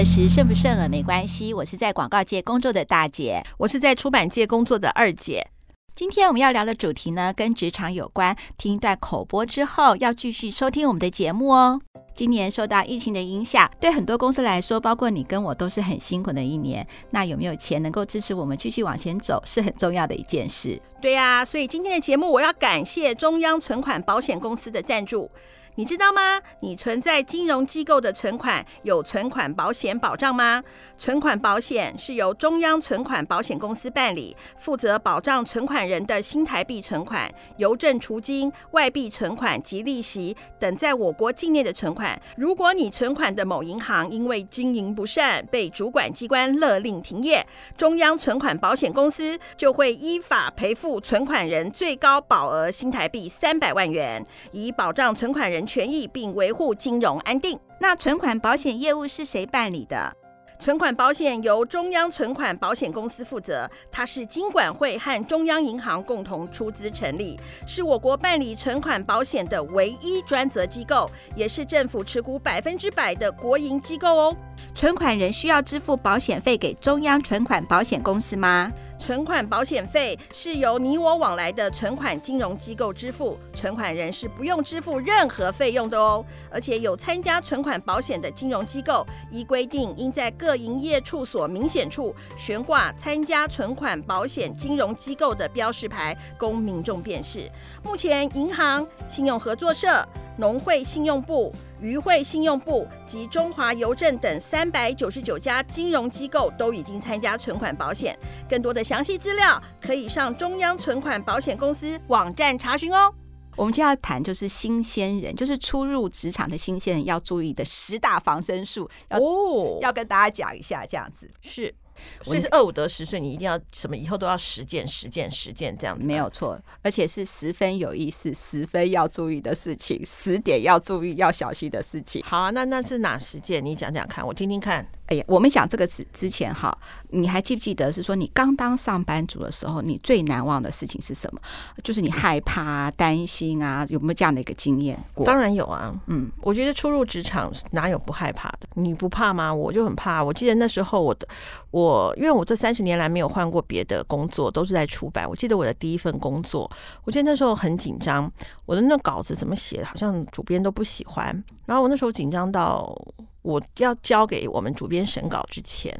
[0.00, 5.46] 得时顺不顺耳没关系，我是在广告界工作的大姐，我是在出版界工作的二姐。
[5.94, 8.34] 今天我们要聊的主题呢，跟职场有关。
[8.56, 11.78] 听一段口播之后，要继续收听我们的节目哦。
[12.14, 16.86] 今年受到疫情的影响，对很多公司来说，包括你跟我，都是很辛苦的一年。
[17.10, 20.80] 那有没有钱能够支持我们继续往前走，是很重要的一件事。
[21.02, 25.30] 对呀、啊，所以今天的节目，我要感谢中央存款保险公司的赞助。
[25.76, 26.40] 你知道吗？
[26.60, 30.62] 你存在金融机构的存款有存款保险保障吗？
[30.98, 42.20] 存款保险是由中央存款保险公司办理，负责保障存款人的新台币存款、邮政储金、外币存款及利息等在我国境内的存款。
[42.36, 47.46] 如果你存款的某银行因为经营不善被主管机关勒令停业，
[47.78, 57.56] 中央存款保险公司就会依法赔付存款人最高保额新台币三百万元，以保障存款人权益并维护金融安定。
[57.78, 60.12] 那存款保险业务是谁办理的？
[60.58, 74.36] 存款保险由中央存款保险公司负责，它是金管会和中央银行共同出资成立，是我国办理存款保险的唯一专责机构，也是政府持股百分之百的国营机构哦。
[74.74, 78.70] 存款人需要支付保险费给中央存款保险公司吗？
[79.00, 86.22] 存款保险费是由你我往来的存款金融机构支付，存款人是不用支付任何费用的哦。
[86.50, 97.50] 而且有参加存款保险的金融机构，依规定应在各营业处所明显处悬挂参加存款保险金融机构的标识牌，供民众辨识。
[97.82, 100.06] 目前，银行、信用合作社、
[100.36, 108.18] 农会信用部、渔会信用部及中华邮政等三百九十九家金融机构都已经参加存款保险。
[108.48, 113.14] 更多的详细资料可以上中央存款保险公司网站查询哦。
[113.56, 118.88] 我们今天要谈就是新鲜人，就是初入职场的新鲜人要注意的十大防身术。
[119.10, 121.74] 哦，要跟大家讲一下，这样子是。
[122.22, 123.96] 所以是二五得十岁，你一定要什么？
[123.96, 126.06] 以后都要实践、实践、实践这样子。
[126.06, 132.22] 没有错，而且是十分有意思、十分要注意的事情，十点要注意、要小心的事情。
[132.24, 133.64] 好啊，那那是哪十件？
[133.64, 134.86] 你讲讲看，我听听看。
[135.06, 136.76] 哎呀，我们讲这个之之前哈，
[137.08, 141.40] 你还记不记得是说你刚当上班族的时候，你最难忘的事情是什么？
[141.82, 144.96] 就是你害怕、担心啊，有没有这样的一个经验？
[145.24, 148.68] 当然有啊，嗯，我觉得初入职场哪有不害怕的？
[148.74, 149.52] 你不怕吗？
[149.52, 150.22] 我就很怕。
[150.22, 151.26] 我记得那时候我的
[151.72, 155.28] 我，我因为我这三十年来没有换过别的工作，都是在出版。
[155.28, 156.70] 我记得我的第一份工作，
[157.04, 158.30] 我记得那时候很紧张，
[158.66, 161.26] 我的那稿子怎么写，好像主编都不喜欢。
[161.66, 162.96] 然后我那时候紧张到。
[163.42, 165.90] 我要交给我们主编审稿之前，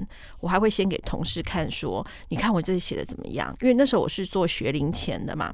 [0.41, 5.51] 我还会先给同事看，说：“你看我这里写的怎么样？”因为那时候我是做学龄前的嘛。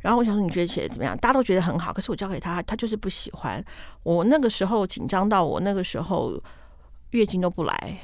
[0.00, 3.64] 然后我想说：“你觉得写的怎么样？”大家都觉得很好，可是我交给他，他就是不喜欢。
[4.02, 6.38] 我那个时候紧张到我那个时候
[7.12, 7.98] 月经都不来。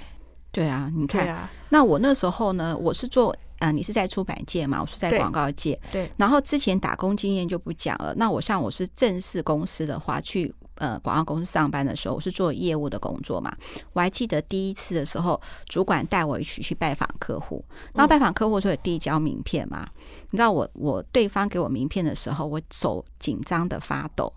[0.53, 1.51] 对啊，你看啊。
[1.69, 5.79] 那我那时候呢，我是做啊、呃，你是在出版界嘛，我是在广告界。
[5.93, 6.07] 对。
[6.07, 8.15] 对，然后之前打工经验就不讲了。
[8.17, 10.55] 那我像我是正式公司的话去。
[10.77, 13.55] 呃，广告公司上班的时候，我是做业务的工作嘛。
[13.93, 17.63] 我还记得第一次的时候，主管带我一起去拜访客户。
[17.93, 19.87] 然后拜访客户就有递交名片嘛。
[20.31, 24.33] 你知道我我对方给我名片的时候，我手紧张的发抖，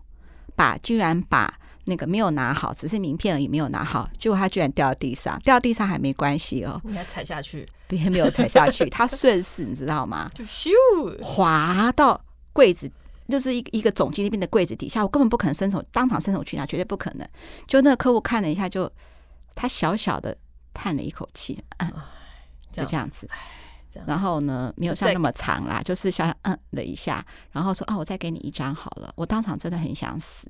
[0.55, 1.53] 把居然把
[1.85, 6.79] 那个没有拿好，只是名片而已没有拿好，结果他居然掉到地上，掉到地上还没关系哦。
[6.83, 7.67] 你还踩下去？
[7.87, 10.29] 别没有踩下去， 他顺势你知道吗？
[10.35, 10.71] 就咻
[11.21, 12.91] 滑到柜子。
[13.29, 17.27] 就是一一个总经理那边的柜子底下，我根本不可能伸手当场伸手去拿，绝对不可能。
[17.65, 18.91] 就那个客户看了一下，就
[19.55, 20.37] 他小小的
[20.71, 21.89] 叹了一口气，嗯，
[22.71, 23.27] 就这样子。
[24.05, 29.11] 然后呢，没有像那么长啦，就是小小嗯了一下，然后说啊，我再给你一张好了。
[29.15, 30.47] 我当场真的很想死。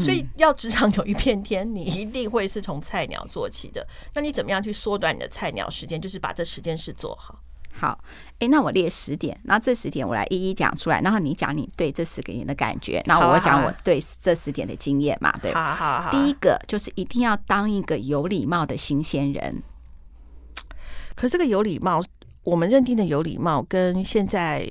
[0.00, 3.86] 所以要职场有一片天，你一定会是从菜鸟做起的。
[4.14, 6.00] 那你怎么样去缩短你的菜鸟时间？
[6.00, 7.38] 就是把这十件事做好。
[7.72, 7.96] 好，
[8.40, 15.54] 哎，那我列十点，然后这十点我来一一讲出来，然后你讲你对这十个点的感觉，然后我讲我对这十点的经验嘛，对。
[15.54, 16.10] 好好好。
[16.10, 19.62] 第一个就是一定要当一个有礼貌的新鲜人。
[21.14, 22.02] 可这个有礼貌，
[22.46, 24.64] 我们认定的有礼貌，跟现在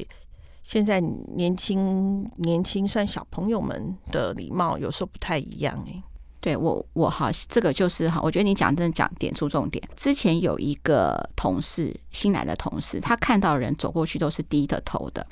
[0.64, 1.02] 现在
[1.36, 6.02] 年轻年轻算小朋友们的礼貌，有时候不太一样哎。
[6.40, 9.84] 对我，我好，这个就是哈，我觉得你讲真的讲点出重点。
[9.98, 15.28] 之前有一个同事，新来的同事，他看到人走过去都是低着头的，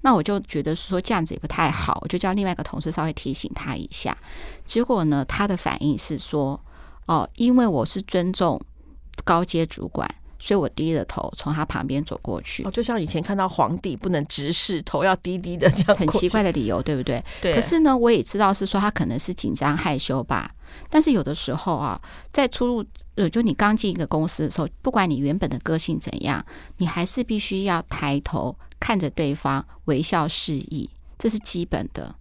[0.00, 4.16] 那我就觉得说这样子也不太好，我就叫另外一个同事稍微提醒他一下。
[4.64, 6.58] 结果呢，他的反应是说，
[7.06, 8.58] 哦，因为我是尊重
[9.24, 10.08] 高阶主管，
[10.42, 12.64] 所以我低着头从他旁边走过去。
[12.64, 15.96] 哦，就像以前看到皇帝不能直视，头要低低的这样。
[15.96, 17.22] 很奇怪的理由，对不对？
[17.40, 17.54] 对。
[17.54, 20.52] 可是呢，我也知道是说他可能是紧张害羞吧。
[20.90, 22.00] 但是有的时候啊，
[22.32, 22.84] 在出入
[23.14, 26.44] 呃，就你刚进一个公司的时候，不管你原本的个性怎样，
[26.78, 32.16] 你还是必须要抬头看着对方，微笑示意，这是基本的。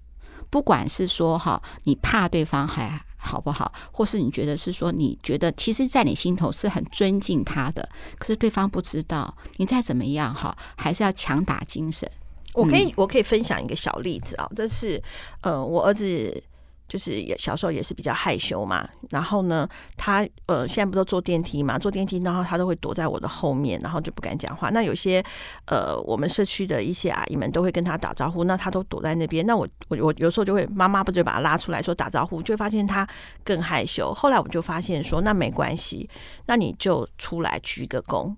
[0.51, 7.87] 不管是说哈，你怕对方还好不好，或是你觉得是说，你觉得其实，在你心头是很尊敬他的，
[8.19, 12.09] 可是对方不知道，你再怎么样哈，还是要强打精神。
[12.53, 15.01] 我可以，我可以分享一个小例子啊，这是
[15.41, 16.43] 呃，我儿子。
[16.91, 19.65] 就是也小时候也是比较害羞嘛，然后呢，
[19.95, 24.69] 他呃现在不都坐电梯嘛，坐电梯，然后他都会躲在我的后面，然后就不敢讲话。
[24.71, 25.23] 那有些
[25.67, 29.45] 呃我们社区的一些阿姨们都会跟他打招呼，那他都躲在那边。
[29.45, 33.07] 那我我我有时候就会妈妈不就把他拉出来说打招呼，就会发现他
[33.45, 34.13] 更害羞。
[34.13, 36.09] 后来我就发现说，那没关系，
[36.47, 38.35] 那你就出来鞠个躬，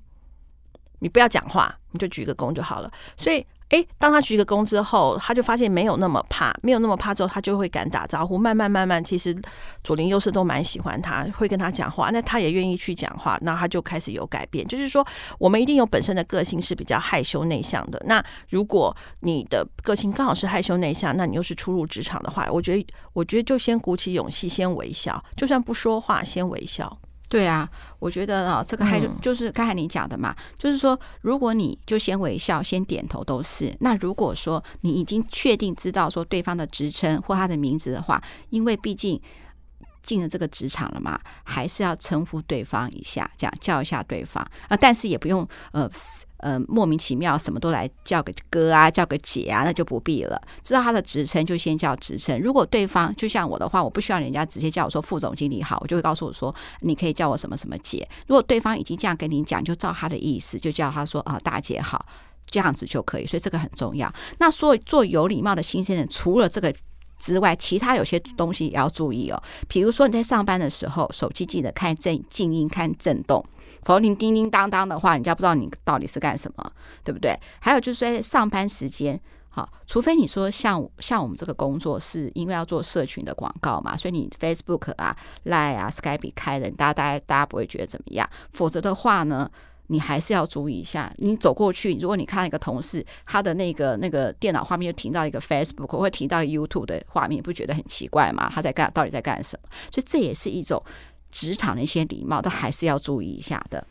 [0.99, 2.91] 你不要讲话，你就鞠个躬就好了。
[3.17, 3.43] 所以。
[3.73, 8.37] 诶，当他鞠个躬之后，他就发现没有那么怕，没有那么怕之后，他就会敢打招呼。
[8.37, 9.35] 慢慢慢慢，其实
[9.83, 12.11] 左邻右舍都蛮喜欢他，会跟他讲话。
[12.11, 14.63] 那他也愿意去讲话，那他就开始有改变。
[14.67, 15.03] 就是说，
[15.39, 17.99] 我们一定有本身的个性是比较害羞内向的。
[18.05, 26.95] 那如果你的个性刚好是害羞内向，那你又是初入职场的话，我觉得，我觉得就先鼓起勇气，先微笑，就算不说话，先微笑。
[27.33, 33.75] 对啊，我觉得啊，这个还就是刚才你讲的嘛，嗯、就是说，如果你就先微笑、先点头都是。
[33.79, 39.19] 那如果说你已经确定知道说对方的职称或他的名字的话，因为毕竟
[40.03, 45.89] 进了这个职场了嘛，还是要称呼对方一下，这样叫一下对方啊，但是也不用呃。
[46.43, 50.41] 呃，莫名其妙什么都来叫个哥啊，叫个姐啊，那就不必了。
[50.61, 52.37] 知道他的职称就先叫职称。
[52.41, 58.05] 如果对方就像我的话，我不需要人家直接叫我说副总经理好，我就会告诉我说，你可以叫我什么什么姐。
[58.27, 62.05] 如果对方已经这样跟你讲，就照他的意思，就叫他说啊，大姐好，
[62.45, 63.25] 这样子就可以。
[63.25, 64.13] 所以这个很重要。
[64.39, 66.75] 那所以做有礼貌的新鲜人，除了这个
[67.17, 69.41] 之外，其他有些东西也要注意哦。
[69.69, 73.45] 比如说你在上班的时候，手机记得开震静音，看震动。
[73.85, 76.71] 否则你叮叮当当的话，人家不知道你到底是干什么，
[77.03, 77.37] 对不对？
[77.59, 79.19] 还有就是在上班时间，
[79.49, 85.15] 好，除非你说像像我们这个工作是因为要做社群的广告嘛，所以你 Facebook 啊、
[85.45, 88.29] Line 啊、Skype 开的，大家大家大家不会觉得怎么样。
[88.53, 89.49] 否则的话呢，
[89.87, 91.13] 你还是要注意一下。
[91.17, 98.51] 你走过去，如果你看一个同事，他的那个那个电脑画面就停到一个 Facebook，会停到 YouTube 的画面，不觉得很奇怪吗？
[98.53, 99.69] 他在干，到底在干什么？
[99.91, 100.81] 所以这也是一种。
[101.33, 103.85] 职场的一些礼貌都还是要注意一下的。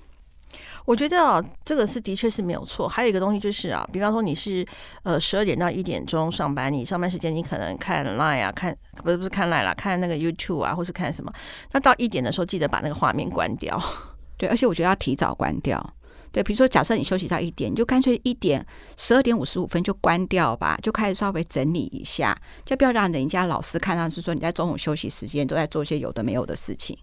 [0.84, 2.88] 我觉得啊，这个是的确是没有错。
[2.88, 4.66] 还有一个东西就是啊，比方说你是
[5.02, 11.32] 呃十二点到一点钟上班，你上班时间你可能看 Line 啊，看不是不是看 Line 啦，看那个 YouTube 啊，或是看什么。
[11.72, 13.80] 那到一点的时候，记得把那个画面关掉。
[14.36, 15.94] 对，而且我觉得要提早关掉。
[16.32, 18.66] 对，比如说假设你休息到一点，你就干脆一点
[18.96, 26.98] 十二点五十五分就关掉吧，就开始稍微整理一下，就不要让人家老师看上是说你在中午休息时间都在做一些有的没有的事情。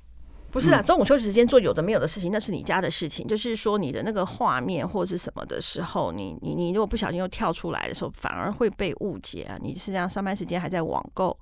[0.52, 3.28] 不是啊，中午休息时间做有的没有的事情，那是你家的事情。
[3.28, 9.58] 就是说，你的那个画面或是什么的时候，你你你如果不小心又跳出来的时候，反而会被误解啊。
[9.62, 11.38] 你是这样上班时间还在网购，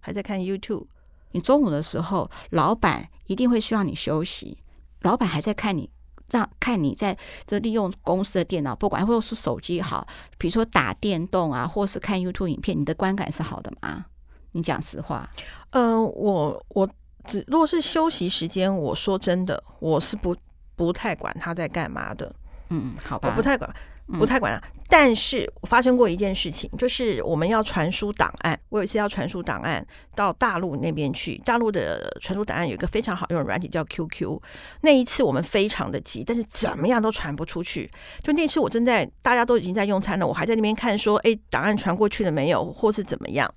[0.00, 0.86] 还在看 YouTube。
[1.32, 4.58] 你中午的时候，老板一定会需要你休息。
[5.02, 5.90] 老板还在看你，
[6.30, 7.16] 让看你在
[7.46, 10.06] 这利用公司的电脑，不管或者是手机好，
[10.38, 14.06] 比如说打电动啊，或是看 YouTube 影片，你的观感是好的吗？
[14.52, 15.28] 你讲实话。
[15.70, 16.88] 嗯、呃，我我。
[17.28, 20.34] 只如果是休息时间，我说真的，我是不
[20.74, 22.34] 不太管他在干嘛的。
[22.70, 23.72] 嗯，好吧，我不太管，
[24.18, 24.54] 不太管。
[24.54, 28.58] 嗯、但是我发生过一件事情，就是我们要传输档案。
[28.68, 34.38] 我有一次要传输档案到大陆那边去，大陆的传输档案有一个非常好用的软体叫 QQ。
[34.82, 37.90] 那一次我们非常的急，但是怎么样都传不出去。
[38.22, 43.52] 就那次我正在大家都已经在用餐了，我还在那边看说，哎，档案传过去了没有，或是怎么样。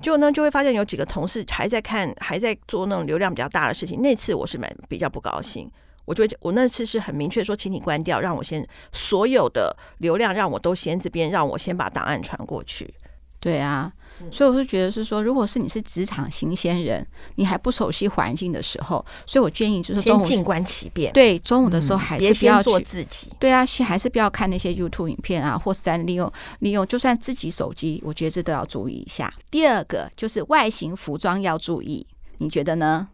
[0.00, 4.00] 就呢，就会发现有几个同事还在看，还在做那种流量比较大的事情。
[4.00, 5.70] 那次我是蛮比较不高兴，
[6.04, 12.94] 我就会我那次是很明确说，请你关掉，让我先所有的流量让我都先这边，让我先把档案传过去。
[13.40, 13.92] 对啊。
[14.30, 17.06] 所以我是觉得是说，如果是你是职场新鲜人，
[17.36, 21.12] 你还不熟悉环境的时候，所以我建议就是中午先静观其变。
[21.12, 23.30] 对，中午的时候还是不要做自己。
[23.38, 29.32] 对啊，先还是不要看那些 YouTube 影片啊，或是在利用利用，就算自己手机，我觉得这都要注意一下。
[29.50, 32.06] 第二个就是外形服装要注意，
[32.38, 33.08] 你觉得呢？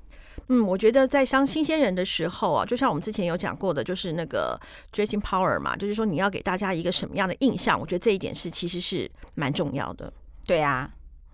[0.49, 4.61] 嗯，我觉得在当新鲜人的时候啊，就像我们之前有讲过的，就是那个
[4.93, 10.13] dressing power 嘛，就是说你要给大家一个什么样的印象，我觉得这一点是其实是蛮重要的。
[10.47, 10.91] 对啊，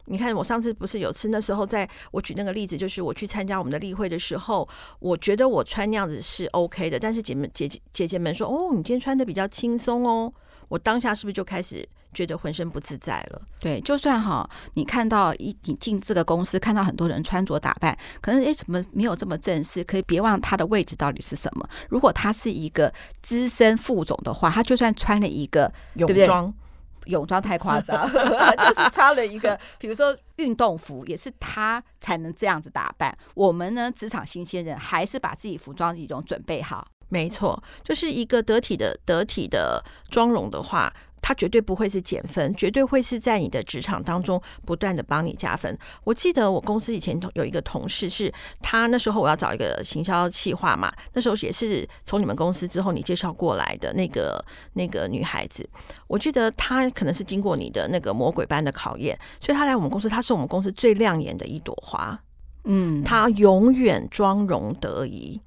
[0.07, 10.33] 你看我上次不是有次那时候在我举那个例子，就是我去参加我们的例会的时候，我觉得我穿那样子是 OK 的，但是姐妹姐姐姐姐们说，哦，你今天穿的比较轻松哦，
[10.69, 13.40] 我当下是不是就开始觉得浑身不自在了？
[13.61, 19.85] 对，就算哈，你看到一你进这个公司，看到很多人穿着打扮，可能诶怎么没有这么正式？
[19.85, 21.69] 可以别忘他的位置到底是什么？
[21.88, 26.52] 如果他是一个资深副总的话，他就算穿了一个泳装。
[27.11, 33.14] 泳装太夸张， 就是穿了一个，比如说运动服，也是他才能这样子打扮。
[33.35, 36.87] 我们呢，职场新鲜人还是把自己服装一种准备好。
[37.09, 40.93] 没错，就是一个得体的得体的妆容的话。
[41.21, 45.79] 他绝对不会是减分，绝对会是在你的职场当中不断的帮你加分。
[46.05, 55.69] 我记得我公司以前有一个同事，是他那时候我要找一个行销企划嘛，那时候也是从你们公司之后你介绍过来的那个那个女孩子。
[56.07, 62.19] 我记得她可能是经过你的那个魔鬼般的考验，所以她来我们公司，她是我们公司最亮眼的一朵花。
[62.65, 65.41] 嗯，她永远妆容得宜。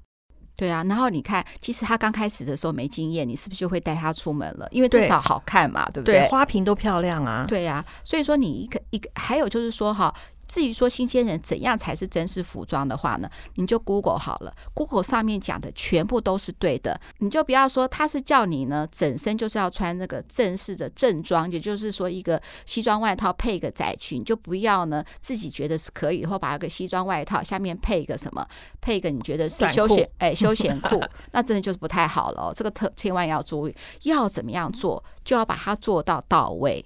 [0.56, 4.68] 对啊，然后你看，其实他刚开始的时候没经验，你是不是就会带他出门了？
[4.70, 6.20] 因为至少好看嘛，对，对不对？
[6.20, 7.44] 对，花瓶都漂亮啊。
[7.48, 10.14] 对呀、啊，所以说你一个一个，还有就是说哈。
[10.46, 28.46] 至于说新鲜人怎样才是正式服装的话呢，你就 Google 好了，Google 上面讲的全部都是对的，你就不要说他是叫你呢整身就是要穿那个正式的正装，也就是说一个西装外套配一个窄裙，你就不要呢自己觉得是可以，或把一个西装外套下面配一个什么，
[28.80, 36.84] 配一个你觉得是休闲哎休闲裤，那真的就是不太好了哦，这个特千万要注意，要怎么样做就要把它做到到位。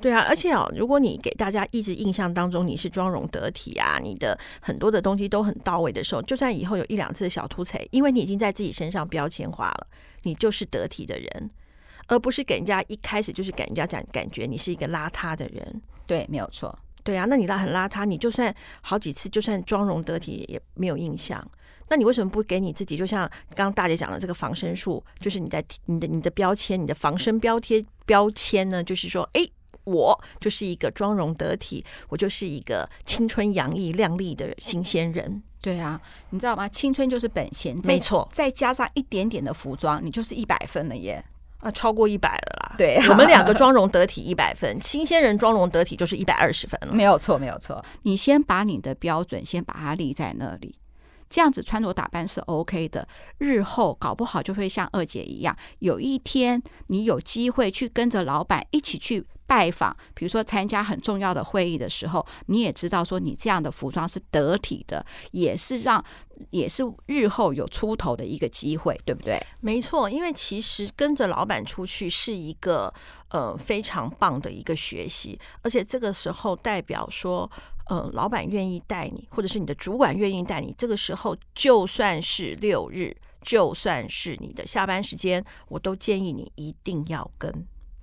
[0.00, 9.86] 对啊，而且哦，如果你给大家一直印象当中你是妆容得体啊，你的很多的东西都很到位的时候，就算以后有一两次的小凸槌，因为你已经在自己身上标签化了，
[10.22, 11.50] 你就是得体的人，
[12.06, 15.82] 而不是给人家一开始就是给人家感感觉你是一个邋遢的人。
[16.06, 16.78] 对，没有错。
[17.02, 21.44] 对啊，那你那很邋遢，你就算好几次就算妆容得体也没有印象，
[21.88, 22.96] 那你为什么不给你自己？
[22.96, 29.44] 就像刚刚大姐讲的这个防身术，就是你在你的你的标签，你的防身标贴标签呢，就是说，哎。
[29.88, 35.42] 我就是一个妆容得体，我就是一个青春洋溢、靓丽的新鲜人。
[35.60, 36.68] 对啊，你知道吗？
[36.68, 38.28] 青春就是本钱，没错。
[38.30, 41.24] 再加上一点点的服装，你就是一百分了耶！
[41.58, 42.76] 啊，超过一百了啦。
[42.78, 46.92] 对，我们两个妆容得体一百分， 新鲜人妆容得体就是一百二十分了。
[46.92, 47.84] 没有错，没有错。
[48.02, 50.76] 你先把你的标准先把它立在那里。
[51.28, 53.06] 这样子穿着打扮是 OK 的，
[53.38, 66.02] 日后搞不好就会像二姐一样，有一天你有机会去跟着老板一起去拜访，比如说参加很重要的会议的时候，你也知道说你这样的服装是得体的，也是让
[66.50, 69.40] 也是日后有出头的一个机会，对不对？
[69.60, 72.92] 没错，因为其实跟着老板出去是一个
[73.30, 77.50] 呃非常棒的一个学习，而且这个时候代表说。
[77.88, 87.50] 呃，老板愿意带你，或者是你的主管愿意带你，这个时候就算是六日，就算是你的下班时间，我都建议你一定要跟。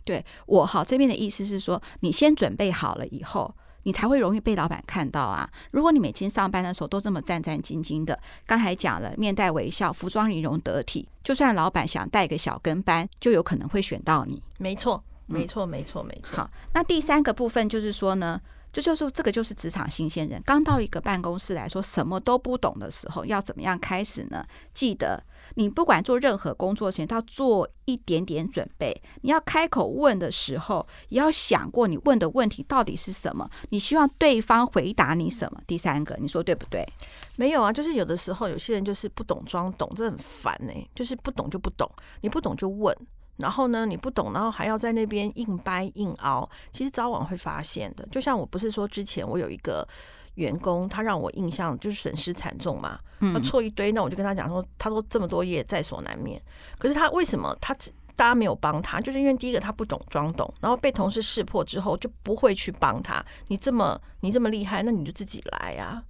[0.03, 5.47] 对，我好这边的意思是说，你先准备好了以后，你才会容易被老板看到啊。
[5.69, 14.41] 如果你每天上班的时候都这么战战兢兢的，刚才讲了面带微笑，服装仪容得体，就算老板想带个小跟班，就有可能会选到你。
[14.57, 16.37] 没错，没错，没错，没错。
[16.37, 18.41] 好，那第三个部分就是说呢。
[18.75, 24.43] 这就是这个就是职场新鲜人刚到一个办公室来说什么都不懂的时候，要怎么样开始呢？
[24.73, 28.93] 记得你不管做任何工作前，都要做一点点准备。
[29.21, 35.61] 你要开口问的时候，也要想过你问的问题到底是什么，你希望对方回答你什么。
[35.65, 36.85] 第三个，你说对不对？
[37.37, 41.89] 没有啊，就是有的时候有些人就是不懂装懂，这很烦呢、就是不懂就不懂，
[42.19, 42.93] 你不懂就问。
[43.37, 48.07] 然后呢，你不懂，然后还要在那边硬掰硬熬，其实早晚会发现的。
[48.09, 49.85] 就像我不是说之前我有一个
[50.35, 56.41] 员工，他让我印象就是损失惨重嘛，他错一堆，那我就跟他讲说，他说这么多页在所难免。
[56.79, 59.01] 可是他为什么他只大家没有帮他？
[59.01, 63.21] 就是因为第一个他不懂装懂，然后被同事识破之后就不会去帮他。
[63.47, 66.01] 你这么你这么厉害，那你就自己来呀。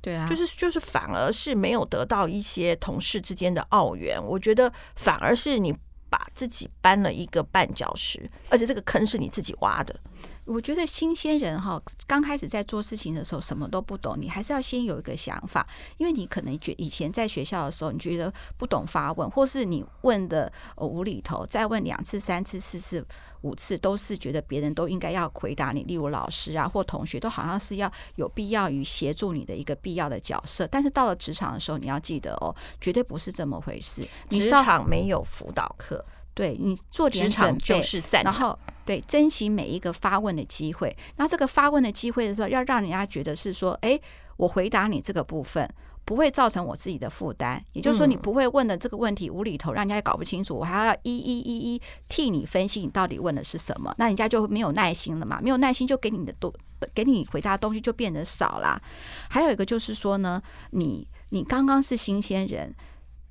[0.00, 4.22] 对啊，就是就是反而是没有得到一些同事之间的奥援。
[4.24, 5.74] 我觉得反而是你。
[6.08, 9.98] 把自己搬了一个绊脚石，而且这个坑是你自己挖的。
[10.46, 15.66] 我觉得新鲜人哈，刚开始在做事情的时候什么都不懂，你还是要先有一个想法，
[15.98, 23.04] 因为你可能觉以前在学校的时候，你觉得不懂发问，或是你问的无厘头，再问两次、三次、四次、
[23.42, 30.64] 五次，都是觉得别人都应该要回答你，例如老师啊或同学，都好像是要有必要于协助你的一个必要的角色。
[30.68, 34.06] 但是到了职场的时候，你要记得哦，绝对不是这么回事。
[34.30, 36.04] 职场没有辅导课。
[36.36, 37.82] 对你做点准备，
[38.22, 40.96] 然后对珍惜每一个发问的机会。
[41.16, 43.98] 那这个发问的机会的时候，要让人家觉得是说，哎，
[44.36, 45.68] 我回答你这个部分。
[46.06, 56.54] 不会造成我自己的负担，也就是说，你不会问的这个问题无厘头，让人家搞不清楚，我还要一一一一替你分析，你到底问的是什么，那人家就没有耐心了嘛，没有耐心就给你的多，
[56.94, 58.80] 给你回答的东西就变得少啦。
[59.28, 60.40] 还有一个就是说呢，
[60.70, 62.72] 你你刚刚是新鲜人。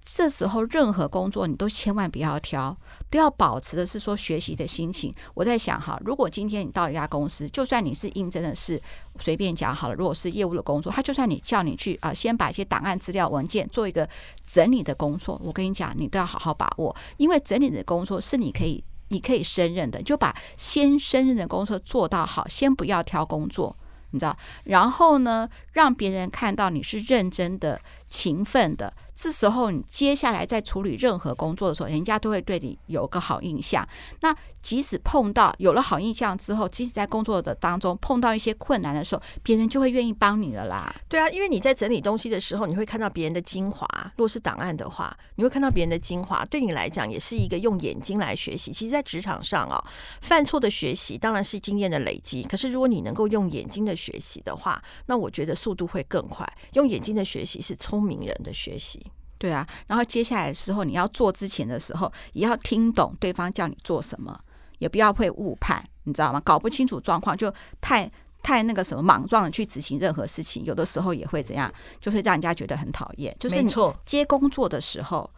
[0.05, 2.77] 这时候，任何工作你都千万不要挑，
[3.09, 5.12] 都要保持的是说学习的心情。
[5.33, 8.79] 我在想哈，如果今天你到一家公司，就算你是应征的是
[9.19, 14.07] 随便讲好了，如果是业务的工作，他就算你叫你去啊，先把一些档案资料文件做一个
[14.45, 23.75] 整理的工作，我跟你讲，你都要好好把握，因为整理的工作是你可以你可以胜任的，就把先胜任的工作做到好，先不要挑工作，
[24.12, 28.93] 你知道，然后呢，让别人看到你是认真的、勤奋的。
[29.15, 33.88] 这时候，你接下来在处理任何工作的时候，人家都会对你有个好印象。
[34.19, 40.93] 那即使碰到有了好印象之后，即使在工作的当中碰到一些困难的时候，别人就会愿意帮你了啦。
[41.07, 43.88] 对啊，因为你在整理东西的时候，你会看到别人的精华。
[44.17, 48.74] 如果是档案的话，你会看到别人的精华，对你来讲也是一个用眼睛来学习。
[48.74, 49.81] 其实，在职场上啊，
[50.24, 52.43] 犯错的学习当然是经验的累积。
[52.43, 56.45] 可是，如果你能够用眼睛的学习的话，那我觉得速度会更快。
[56.74, 59.05] 用眼睛的学习是聪明人的学习。
[59.37, 64.39] 对啊，然后接下来的时候，你要做之前的时候，也要听懂对方叫你做什么，
[64.79, 66.39] 也不要会误判，你知道吗？
[66.39, 68.09] 搞不清楚状况就太
[68.41, 73.35] 太那个什么莽撞的去执行任何事情，有的时候也会怎样，就会让人家觉得很讨厌。
[73.37, 73.71] 就是你
[74.05, 75.29] 接工作的时候，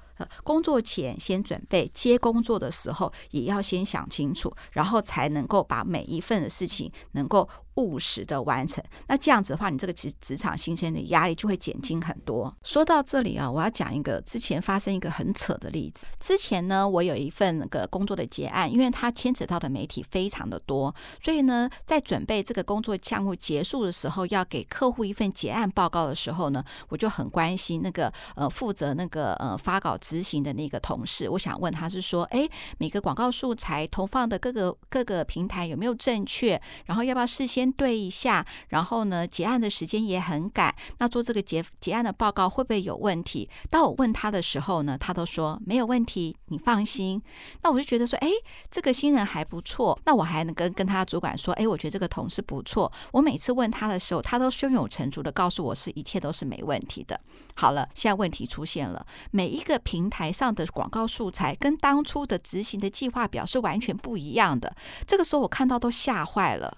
[0.44, 7.50] 工作前先准备，接工作的时候也要先想清楚，然后才能够把每一份的事情能够。
[7.78, 12.54] 务实的完成，那这样子的话，你这个职职场新鲜的压力就会减轻很多。
[12.64, 16.06] 说到这里啊，我要讲一个之前发生一个很扯的例子。
[16.20, 32.48] 之前呢，我有一份那个工作的结案，因为它牵扯到的媒体非常的多，所以呢，在准备这个工作项目结束的时候，要给客户一份结案报告的时候呢，我就很关心那个呃负责那个呃发稿执行的那个同事，我想问他是说，哎，
[32.80, 37.67] 每个广告素材投放的各个各个平台有没有正确，然后要不要事先。
[37.72, 43.50] 对一下，然后呢，结案的时间也很赶，那做这个结结案的报告会不会有问题？
[43.70, 47.22] 当我问他的时候呢，他都说没有问题，你放心。
[47.64, 48.30] 那我就觉得说，哎，
[48.70, 50.00] 这个新人还不错。
[50.06, 52.92] 那我还能跟跟他主管说，哎，我觉得这个同事不错。
[53.12, 57.20] 我每次问他的时候，他都胸有成竹的告诉我是一切都是没问题的。
[57.56, 64.76] 好了，现在问题出现了，每一个平台上的广告素材跟当初的执行的计划表是完全不一样的。
[65.06, 66.78] 这个时候我看到都吓坏了。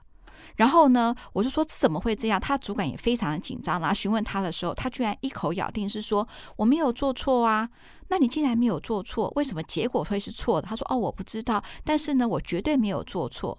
[0.56, 2.40] 然后呢，我就说怎么会这样？
[2.40, 7.70] 他主管也非常的紧张，然后询问他的时候，他居然一口咬定是说我没有做错啊。
[8.12, 10.68] 那你既然没有做错，为什么结果会是错的？
[10.68, 13.56] 他说哦，我不知道，但是呢，我绝对没有做错。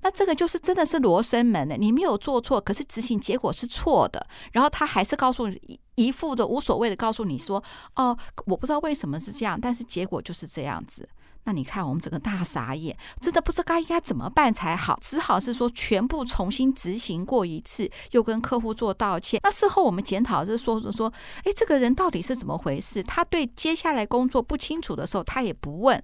[0.00, 7.62] 那这个就是真的是罗生门的，你没有做错，可是执行结果是错的，然后他还是告诉你一副的无所谓的告诉你说
[7.94, 8.16] 哦，
[8.46, 11.08] 我不知道为什么是这样，但是结果就是这样子。
[11.44, 19.40] 那你看，我们整个大傻眼，真的不知道该应该怎么办才好，只好是说全部重新执行过一次，又跟客户做道歉。
[19.42, 21.12] 那事后我们检讨是说说说，
[21.44, 23.02] 哎，这个人到底是怎么回事？
[23.02, 26.02] 他对接下来工作不清楚的时候，他也不问。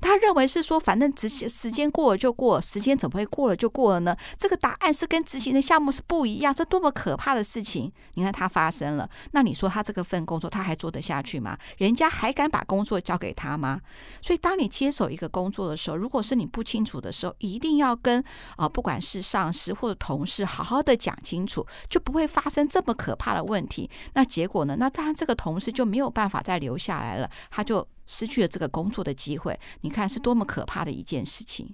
[0.00, 4.16] 他认为是说，反正执行时间过了就过，时间怎么会过了就过了呢？
[4.38, 7.92] 这个答案是跟执行的项目是不一样，这多么可怕的事情！
[8.14, 11.56] 你看他发生了，那你说他这个份工作他还做得下去吗？
[11.78, 13.80] 人家还敢把工作交给他吗？
[14.22, 18.22] 所以，当你接手一个工作的时候，如果是你不清楚的时候，一定要跟
[18.56, 23.90] 啊、不管是上司或者同事，好好的讲清楚，就不会发生这么可怕的问题。
[24.14, 24.76] 那结果呢？
[24.78, 27.86] 那当然，这个同事就没有办法再留下来了，他就。
[28.08, 31.72] 失去了这个工作的机会，你看是多么可怕的一件事情。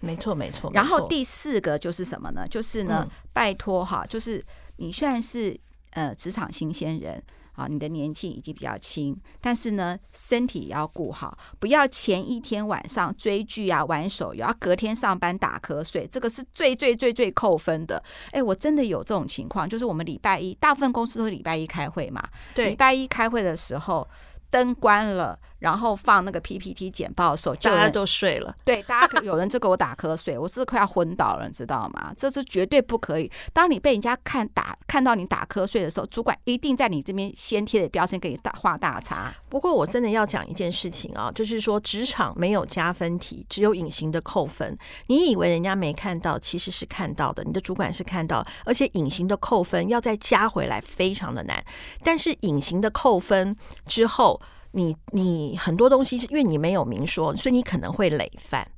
[0.00, 0.70] 没错，没错。
[0.74, 2.46] 然后第四个就是什么呢？
[2.46, 4.44] 就是呢，嗯、拜托哈，就是
[4.76, 5.58] 你虽然是
[5.92, 18.02] 呃职场新鲜人啊，你的年纪已经比较轻，但是呢，身体也要顾好，不要前一天晚上追剧啊、玩手游，要隔天上班打瞌睡，这个是最最最最扣分的。
[18.32, 22.22] 哎，我真的有这种情况，就是我们礼拜一，大部分公司都是礼拜一开会嘛，
[22.54, 24.06] 对，礼拜一开会的时候。
[24.50, 28.54] 灯关了，然后放那个 PPT 简报的时候，大家都睡了。
[28.64, 32.12] 对，大家可有人就给我打瞌睡，我是快要昏倒了，你知道吗？
[32.16, 33.30] 这是绝对不可以。
[33.52, 39.34] 当你被人家看打看到你打瞌睡的时候，主管一定在你这边先贴的标签给你大画大叉。
[39.48, 44.76] 不过我真的要讲一件事情啊，就是说职场没有加分题，只有隐形的扣分。
[45.06, 47.42] 你以为人家没看到，其实是看到的。
[47.44, 51.64] 你的主管是看到，而且隐形的扣分要再加回来非常的难。
[52.02, 54.40] 但是隐形的扣分之后。
[54.74, 58.68] 你你很多东西是因为你没有明说，所以你可能会累犯。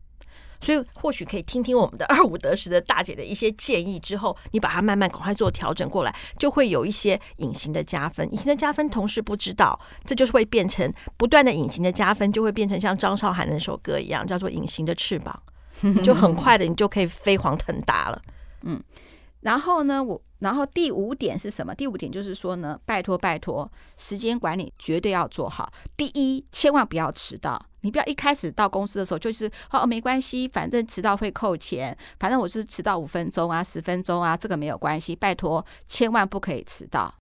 [0.58, 8.26] 所以或许可以听听我们的二五得十的大姐的一些建议之后，你把它慢慢赶快做调整过来，就会有一些隐形的加分。
[8.32, 15.42] 隐形的加分，同事不知道，这就是会变成不断的隐形的加分，就会变成像张韶涵那首歌一样，叫做《隐形的翅膀》，
[16.02, 18.22] 就很快的，你就可以飞黄腾达了。
[18.62, 18.82] 嗯，
[19.40, 20.20] 然后呢，我。
[20.40, 21.74] 然后第五点是什么？
[21.74, 25.72] 第五点就是说呢，拜托拜托，时间管理绝对要做好。
[25.96, 27.60] 第一，千万不要迟到。
[27.80, 35.14] 你不要一开始到公司的时候就是哦，没关系，反正迟到会扣钱，反正我是迟到五分钟啊、十分钟啊，这个没有关系。
[35.14, 37.14] 拜托，千万不可以迟到。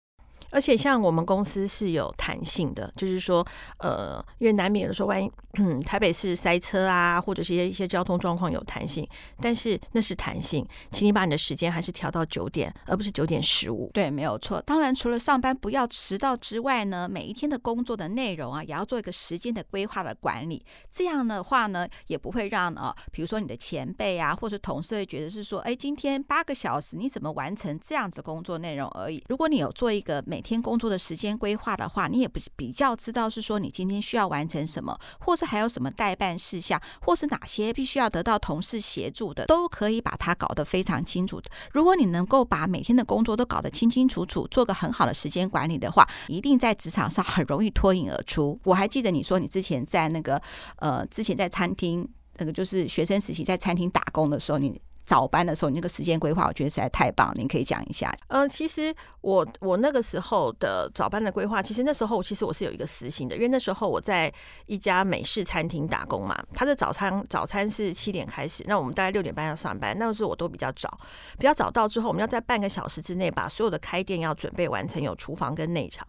[0.54, 3.46] 而且像我们公司是有弹性的，就是说，
[3.80, 9.08] 呃，因为难免有的时候万一嗯台北市塞车啊，或者是一些一些交通状况有弹性，
[9.42, 13.90] 但是那是弹性，请你把你的时间还是调到九点，而不是九点十五。
[13.94, 14.62] 对，没有错。
[14.62, 20.64] 当然，除了上班不要迟到之外呢，每一天的工作的内容啊，也要做一个时间的规划的管理。
[20.92, 29.24] 这样的话呢，也不会让啊，比如说你的前辈啊，或者同事会觉得是说，哎，今天八个小时你怎么完成这样子工作内容而已。
[29.30, 41.42] 如果你有做一个每天工作的时间规划的话，你也不比较知道是说你今天需要完成什么，或是还有什么待办事项，或是哪些必须要得到同事协助的，都可以把它搞得非常清楚。
[41.72, 48.60] 如果你能够把每天的工作都搞得清清楚楚，做个很好的时间管理的话，一定在职场上很容易脱颖而出。
[48.66, 50.42] 我还记得你说你之前在那个
[50.76, 54.82] 呃，之前在餐厅那个就是学生时期在餐厅打工的时候，你。
[55.06, 57.34] 早班的时候，你那个时间规划，我觉得实在太棒。
[57.36, 58.14] 您可以讲一下。
[58.28, 64.32] 嗯、其实我我那个时候的早班的规划，其实那时候其实我是有一个私心的，因为那时候我在
[64.66, 70.90] 一家美式餐厅打工嘛，他的早餐早餐是七点开始，那我们大概六点半要上班，那个时候我都比较早，
[71.38, 76.08] 比较早到之后，我们要在半个小时之内把所有的开店要准备完成，有厨房跟内场。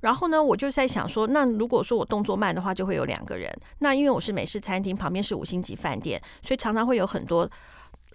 [0.00, 3.50] 然后呢，我就在想说，那如果说我动作慢的话，就会有两个人。
[3.78, 7.50] 那因为我是美式餐厅，旁边是五星级饭店，所以常常会有很多。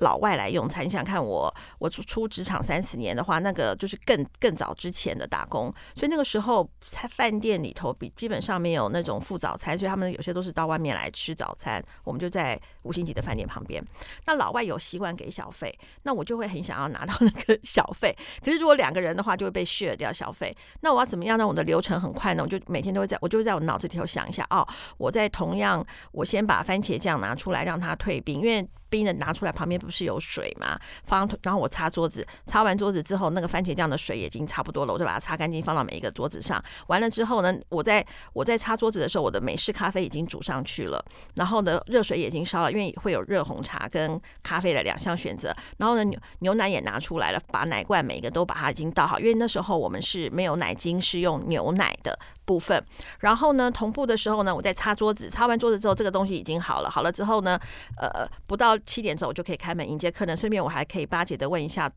[0.01, 13.83] 老外来用餐，你想看我，我出出职场三十年的话，那个就是更更早之前的打工，所以那个时候在饭店里头比基本上没有那种附早餐，所以他们有些都是到外面来吃早餐，我们就在五星级的饭店旁边。
[14.25, 15.71] 那老外有习惯给小费，
[16.03, 18.15] 那我就会很想要拿到那个 小费。
[18.43, 20.51] 可是如果两个人的话，就会被 share 掉小费。
[20.81, 22.41] 那我要怎么样让我的流程很快呢？
[22.43, 28.67] 我就每天都会在，我就会在我脑子里头想一下，哦，我在同样，我先把番茄酱拿出来让它退冰，因为。
[28.91, 30.77] 冰的拿出来，旁边不是有水吗？
[31.05, 36.63] 放，然后我擦桌子，擦完桌子之后，那个番茄酱的水已经差不多了，我就把它擦干净，放到每一个桌子上。
[36.87, 41.03] 完了之后呢，我在我在擦桌子的时候，我的美式咖啡已经煮上去了，
[41.35, 45.55] 然后呢，热水也已经烧了，因为会有热红茶跟咖啡的两项选择。
[45.77, 52.19] 然后呢，牛牛奶也拿出来了，把奶罐每一个都把它已经倒好，因为那时候我们是没有奶精，是用牛奶的
[52.51, 52.83] 部分。
[53.19, 56.89] 然后呢，同步的时候呢，我在擦桌子，擦完桌子之后，这个东西已经好了。
[56.89, 57.57] 好了之后呢，
[57.97, 58.77] 呃，不到。
[58.85, 61.89] 七点钟我就可以开门迎接客人，顺便我还可以巴结的问一下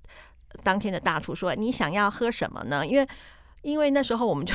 [0.62, 2.86] 当天的大厨说，你想要喝什么呢？
[2.86, 3.08] 因为
[3.62, 4.54] 因为那时候我们就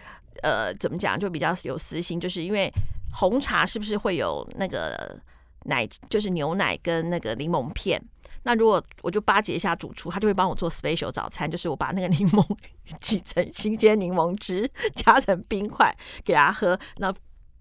[0.42, 2.70] 呃怎么讲就比较有私心，就是因为
[3.14, 5.16] 红茶是不是会有那个
[5.64, 8.02] 奶，就是牛奶跟那个柠檬片？
[8.48, 12.42] 那如果我就巴结一下主厨，他就会帮我做 special 早餐，就是我把那个柠檬
[12.98, 16.78] 挤成新鲜柠檬汁，加成冰块给他喝。
[16.96, 17.12] 那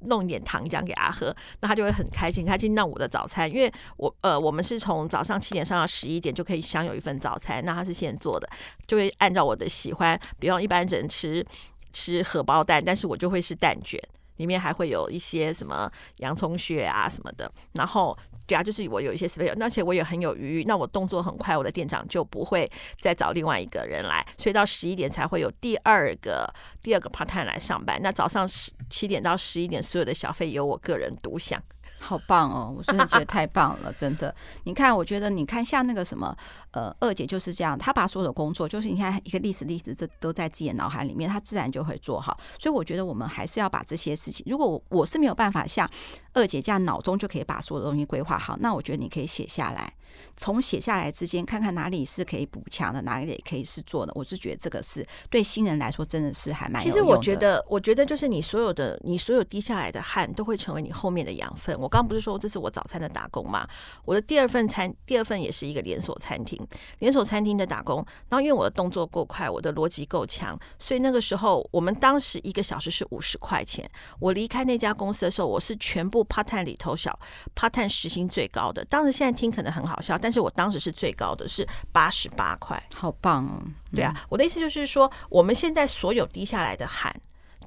[0.02, 2.74] 弄一点糖浆给他喝，那他就会很开心，开心。
[2.74, 8.50] 那我的早餐，因为我呃，我们是从早上七点上到十一点就可以享有一份早餐，那他是现做的，
[8.88, 11.46] 就会按照我的喜欢，比方一般人吃
[11.92, 14.02] 吃荷包蛋，但是我就会是蛋卷，
[14.38, 18.18] 里面还会有一些什么洋葱屑啊什么的，然后。
[18.48, 22.70] 对啊，就是我有一些 special，而且我也很有余裕，那我动作很快，我的店长就不会
[23.02, 28.00] 再找另外一个人来，所以到十一点才会有第二个第二个 part time 来上班。
[28.02, 31.62] 那早上十七点到十一点，所有的小费由我个人独享。
[32.00, 32.74] 好棒哦！
[32.78, 34.34] 我真的觉得太棒了，真的。
[34.64, 36.36] 你看，我觉得你看像那个什么，
[36.72, 42.38] 呃，二姐就是这样，她把所有的工作，就是你看一个历史历史，这都在自己的脑海里面，她自然就会做好。
[42.60, 45.90] 所以我觉得我们还是要把这些事情，如果我我是没有办法像
[46.34, 49.94] 二姐这样脑中就可以把所有的东西规划好，那我觉得你可以写下来。
[50.36, 54.12] 从写下来之间，看看哪里是可以补强的，哪里也可以是做的。
[54.16, 56.82] 我是觉得这个是对新人来说真的是还蛮。
[56.82, 61.77] 其实我觉得，我觉得就是你所有的，你所有滴下来的汗，都会成为你后面的养分。
[61.80, 63.68] 我刚刚不是说这是我早餐的打工吗？
[64.06, 66.60] 我的第二份餐，第二份也是一个连锁餐厅，
[67.00, 67.98] 连锁餐厅的打工。
[68.30, 73.90] 然后因为我的动作够快，我的逻辑够强，所以那个时候我们当时一个小时是五十块钱。
[74.20, 77.18] 我离开那家公司的时候，我是全部 part time 里头小
[77.56, 78.84] part time 时薪最高的。
[78.86, 80.18] 当时现在听可能很好笑。
[80.20, 83.62] 但是我当时是最高的，是八十八块，好棒哦！
[83.94, 87.14] 对啊，我的意思就是说，我们现在所有滴下来的汗，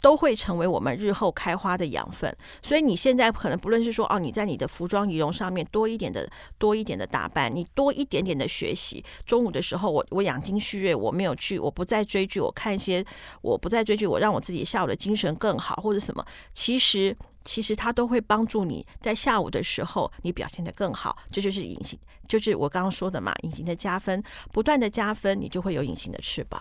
[0.00, 2.34] 都会成为我们日后开花的养分。
[2.62, 9.04] 所以你现在可能不论是说哦，你在你的服装仪容上面多一点的多一点的打扮，你多一点点的学习。
[9.26, 13.04] 中午的时候我，我我养精蓄锐，我没有去，我不再追剧，我看一些，
[13.42, 16.24] 我不再追剧，我让我自己下午的精神更好，或者什么。
[16.52, 21.16] 其实其实它都会帮助你在下午的时候你表现得更好。
[21.30, 26.60] 这就是隐形，就是我刚刚说的嘛，隐形的加分，不断的加分，你就会有隐形的翅膀。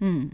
[0.00, 0.30] 嗯。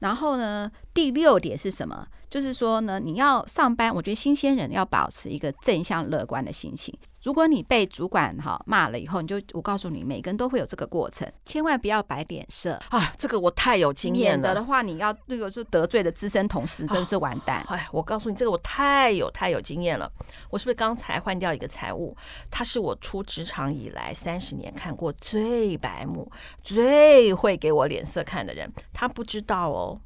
[0.00, 2.06] 然后呢，第六点是什么？
[2.28, 6.96] 就是说呢，你要上班，我觉得新鲜人要保持一个正向乐观的心情。
[7.22, 13.12] 如果你被主管哈骂了以后，你就我告诉你，每个人都会有这个过程，千万不要摆脸色啊！
[13.18, 14.38] 这个我太有经验了。
[14.38, 17.62] 免得的话，你要如果是得罪了资深同事，真是完蛋。
[17.68, 20.10] 哎，我告诉你，这个我太有太有经验了。
[20.48, 22.16] 我是不是刚才换掉一个财务？
[22.50, 26.30] 他是我出职场以来三十年看过最白目、
[26.62, 28.72] 最会给我脸色看的人。
[28.94, 30.00] 他不知道哦，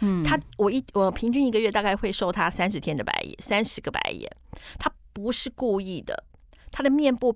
[0.00, 4.30] 嗯，他我一我平均一个月大概会收他三十天的白眼，三十个白眼。
[4.78, 6.24] 他不是故意的。
[6.76, 7.34] 他的面部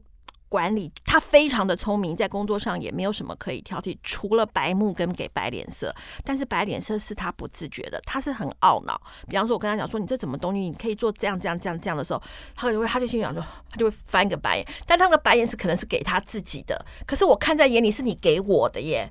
[0.50, 5.94] 管理，他非常的聪明，在工作上也没有什么可以挑剔，除了白目跟给白脸色。
[6.22, 9.00] 但是白脸色是他不自觉的，他是很懊恼。
[9.28, 10.60] 比方说，我跟他讲说：“你这什么东西？
[10.60, 12.22] 你可以做这样这样这样这样的时候，
[12.54, 14.66] 他就会他就心里想说，他就会翻个白眼。
[14.86, 19.10] 但他那个白眼是可能是给他自己的，可是我看在眼里是你给我的耶。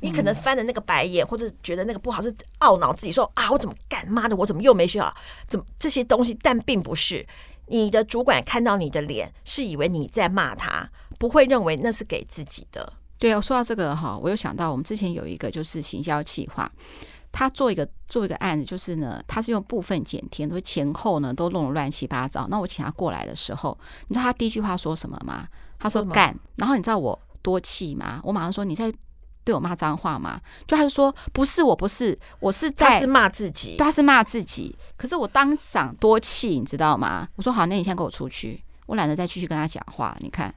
[0.00, 4.06] 你可能翻的那个白眼，或者觉得那个不好，是懊恼自己说啊，我怎么干？
[4.06, 5.14] 妈的，我怎么又没学好？
[5.46, 6.36] 怎么这些东西？
[6.42, 7.24] 但并不是。”
[7.66, 12.92] 你的主管看到你的脸，是以为你在骂他，不会认为那是给自己的。
[13.18, 16.70] 对啊，说到这个哈，我又想到我们之前有一个就是行销企划，
[17.30, 22.46] 他做一个做一个案子，就是呢，他是用部分剪贴，都前后呢都弄得乱七八糟。
[22.50, 25.46] 那我请他过来的时候，你知道他第一句话说什么吗？
[25.78, 26.36] 他说干。
[26.56, 28.20] 然后你知道我多气吗？
[28.24, 28.92] 我马上说你在。
[29.44, 30.40] 对我骂脏话吗？
[30.66, 34.76] 就他就说不是，我不是，我是在他是骂自己，他是骂自己。
[34.96, 37.28] 可是我当场多气，你知道吗？
[37.36, 40.16] 我说好，那你先跟我出去，我懒得再继续跟他讲话。
[40.20, 40.54] 你看，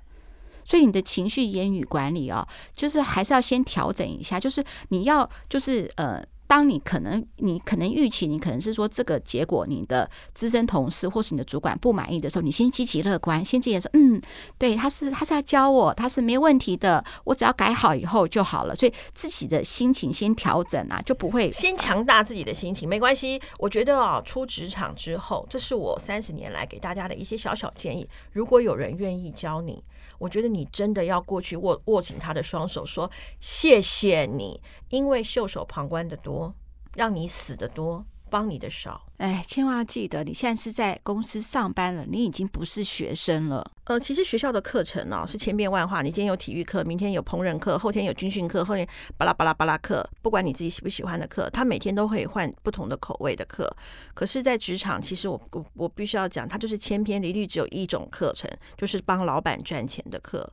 [0.63, 6.23] 所以你的情绪言语管理啊、哦，就是还是要先调整一下，就是你要就是呃。
[6.47, 14.21] 当你可能，你可能预期，你可能是说这个结果，你的资深同事或是你的主管不满意的时候，你先积极乐观，先这样说，嗯，
[14.57, 18.75] 对，他是他是要教我，他是没问题的，我只要改好以后就好了。
[18.75, 23.41] 所以自己的心情先调整啊，就不会先强大自己的心情，没关系。
[23.57, 28.07] 我觉得啊，出职场之后，这是我三十年来给大家的一些小小建议。
[28.31, 29.83] 如果有人愿意教你。
[30.17, 36.53] 我觉得你真的要过去握握紧他的双手，说谢谢你，因为袖手旁观的多，
[36.95, 38.05] 让你死的多。
[38.29, 43.65] 帮你的少，哎，千万要记得，你现在是在公司上班了，你已经不是学生了。
[43.85, 53.69] 呃，其实学校的课程哦是千变万化，你今天有体育课，明天有烹饪课，后天有军训课，后天巴拉巴拉巴拉课，不管你自己喜不喜欢的课，他每天都会换不同的口味的课。
[54.13, 60.51] 可是，在职场，其实我我我必须要讲，它就是千篇一律，只有一种课程，就是帮老板赚钱的课。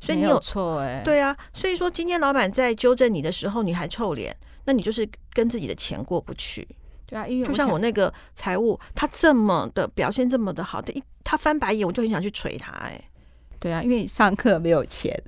[0.00, 6.66] 所以你有，有错哎，对啊，所以说今天老板在纠正你的时候，你还臭脸，那你就是跟自己的钱过不去。
[7.08, 13.02] 对啊，因为就像我那个财务，他这么的表现这么的好，他一他翻白眼，我就很想去捶他哎。
[13.58, 15.18] 对啊，因为上课没有钱，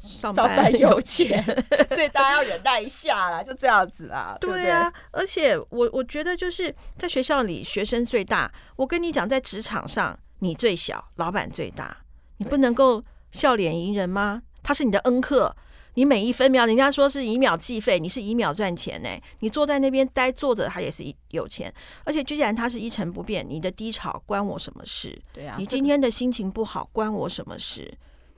[0.00, 1.44] 上班有钱，
[1.90, 4.34] 所以大家要忍耐一下啦，就这样子啦。
[4.40, 11.94] 对啊，对而且我我觉得就是在学校里学生最大，我跟你讲，在职场上你最小，老板最大，
[12.38, 14.42] 你不能够笑脸迎人吗？
[14.62, 15.54] 他是你的恩客。
[15.94, 19.08] 你每一分秒，人家说是以秒计费，你是以秒赚钱呢。
[19.40, 21.72] 你坐在那边呆坐着，他也是有钱。
[22.04, 25.20] 而且，居然他是一成不变，你的低潮关我什么事？
[25.32, 27.92] 对啊，你今天的心情不好，关我什么事？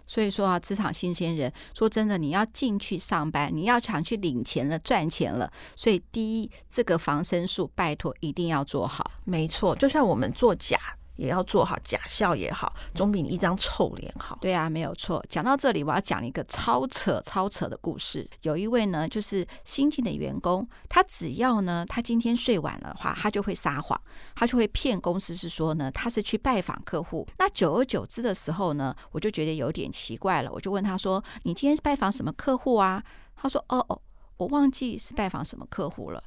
[0.07, 5.51] 所以说啊，职场新鲜人，说真的，你要进去上班，你要想去领钱了、赚钱了。
[5.77, 9.11] 所以，第一，这个防身术，拜托一定要做好。
[9.25, 10.79] 没错，就算我们做假。
[11.23, 14.37] 也要做好，假笑也好，总比你一张臭脸好。
[14.41, 15.25] 对啊，没有错。
[15.29, 18.29] 讲到这里，我要讲一个超扯、超扯的故事。
[18.41, 24.01] 有一位呢，就是新进的员工，他只要呢，他今天睡晚了的话，他就会撒谎，
[24.35, 27.25] 他就会骗公司，是说呢，他是去拜访客户。
[27.39, 33.01] 那久而久之的时候呢，我就觉得有点奇怪了，我就问他说：“你今天是拜访什么客户啊？”
[33.37, 34.03] 他说：“哦哦，
[34.39, 36.21] 我忘记是拜访什么客户了。”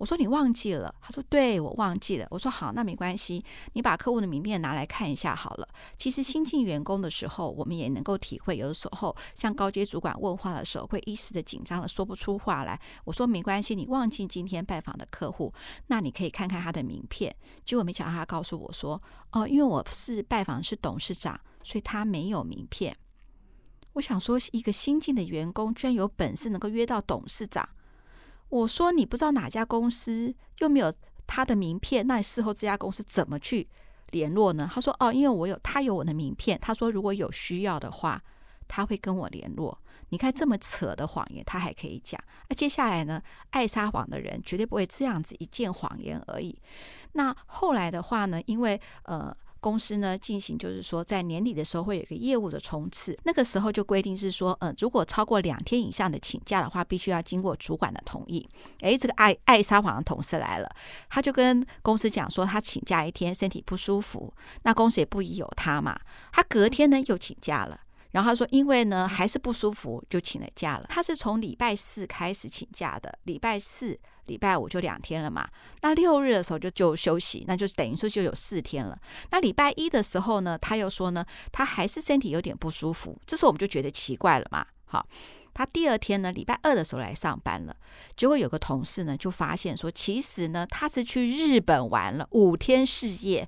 [0.00, 2.26] 我说你忘记了，他说对，我忘记了。
[2.30, 5.68] 我说好，那没关系，你把客户的名片拿来看一下好了。
[5.98, 12.80] 其实新进员工的时候，我们也能够体会，有的时候像高阶主管问话的时候，会一时的紧张的说不出话来。
[13.04, 15.52] 我说没关系，你忘记今天拜访的客户，
[15.88, 17.36] 那你可以看看他的名片。
[17.66, 18.98] 结果没想到他告诉我说，
[19.32, 22.96] 哦，因为我是拜访是董事长，所以他没有名片。
[23.92, 27.68] 我想说，一个新进的员工居然有本事能够约到董事长。
[28.50, 30.92] 我说你不知道哪家公司，又没有
[31.26, 33.66] 他的名片，那你事后这家公司怎么去
[34.10, 34.70] 联络呢？
[34.70, 38.22] 他说哦，因为我有他有我的名片，他说如果有需要的话，
[38.68, 39.76] 他会跟我联络。
[40.10, 42.20] 你看这么扯的谎言，他还可以讲。
[42.48, 43.22] 那接下来呢？
[43.50, 46.56] 爱撒谎的人绝对不会这样子一件谎言而已。
[47.12, 48.40] 那后来的话呢？
[48.46, 49.34] 因为呃。
[49.60, 58.48] 公司呢进行就是说，在年底的时候会有一个业务的冲刺，那个时候就规定是说，呃，如果超过两天以上的请假的话，必须要经过主管的同意。
[58.80, 60.68] 诶，这个爱爱撒谎的同事来了，
[61.08, 65.98] 他就跟公司讲说，他请假一天，身体不舒服，那公司也不疑有他嘛，
[66.32, 67.78] 他隔天呢又请假了。
[68.12, 70.86] 然后他说，因为呢还是不舒服，就请了假了。
[70.88, 73.96] 他是从礼拜四开始请假的，礼拜四、
[74.30, 75.46] 礼拜五就两天了嘛。
[75.82, 78.96] 那六日的时候就就休息，那就等于说就有四天了。
[79.30, 83.20] 那礼拜一的时候呢，他又说呢，他还是身体有点不舒服。
[83.26, 85.04] 这时候我们就觉得奇怪了嘛，好。
[85.52, 87.74] 他第二天呢，礼拜二的时候来上班了，
[88.16, 93.46] 结果有个同事呢就发现说，其实呢他是去日本玩了五天四夜，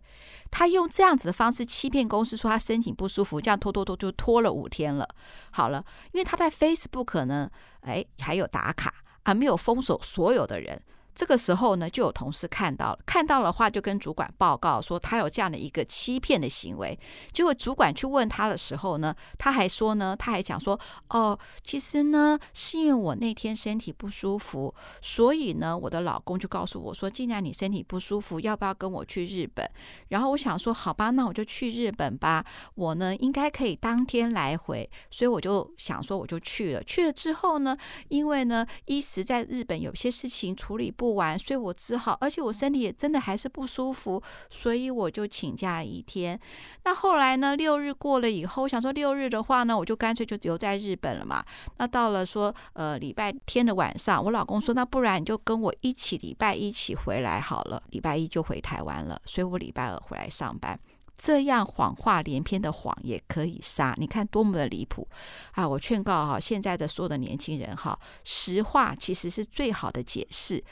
[0.50, 5.08] 他用这样子的方式欺骗公司说他身体不舒服，这样拖拖拖就拖了五天了。
[5.52, 7.48] 好了，因为他在 Facebook 呢，
[7.82, 8.92] 哎还有打卡
[9.24, 10.82] 啊，没有封锁所有的人。
[11.14, 16.98] 这个时候呢，就有同事看到了，看到的话就跟主管报告说他有这样的一个欺骗的行为。
[17.32, 20.78] 结果主管去问他的时候呢，他还说呢，他还讲说，
[21.10, 29.68] 哦，其实呢是因为我那天身体不舒服，所以呢我的老公就告诉我说，既然你身体不舒服，要不要跟我去日本？
[30.08, 32.44] 然后我想说，好吧，那我就去日本吧。
[32.74, 36.82] 我呢应该可以当天来回，所以我就想说我就去了。
[36.84, 37.76] 去了之后呢，
[38.08, 46.38] 因为呢一时在日本有些事情处理不不完，所以我只好，而且我身体也真的还是不舒服，所以我就请假一天。
[46.84, 51.44] 那后来呢，六日过了以后，我想说六日的话呢，我就干脆就留在日本了嘛。
[51.78, 60.78] 那到了说呃礼拜天的晚上，我老公说，那不然你就跟我一起礼拜一起回来好了，礼拜一就回台湾了，所以我礼拜二回来上班。
[61.16, 65.06] 这样谎话连篇的谎也可以杀，你看多么的离谱
[65.52, 65.68] 啊！
[65.68, 70.62] 我劝告哈，现在的所有的年轻人哈，实话其实是最好的解释。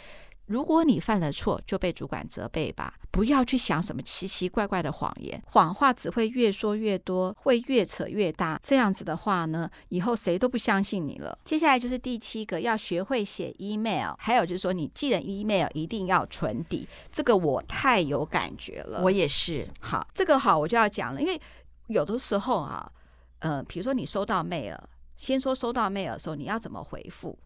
[0.50, 8.58] 如果你犯了错，就被主管责备吧，不要去想什么奇奇怪怪的谎言，谎话只会越说越多，会越扯越大。
[8.60, 11.38] 这样子的话呢，以后谁都不相信你了。
[11.44, 16.88] 接下来就是第七个，要学会写 email，还有就是说，你寄的 email 一定要存底。
[17.12, 19.68] 这个我太有感觉了，我也是。
[19.78, 21.40] 好，这个好，我就要讲了，因为
[21.86, 22.90] 有的时候啊，
[23.38, 24.76] 呃，比如说你收到 mail，
[25.14, 27.38] 先说收到 mail 的时候，你要怎么回复？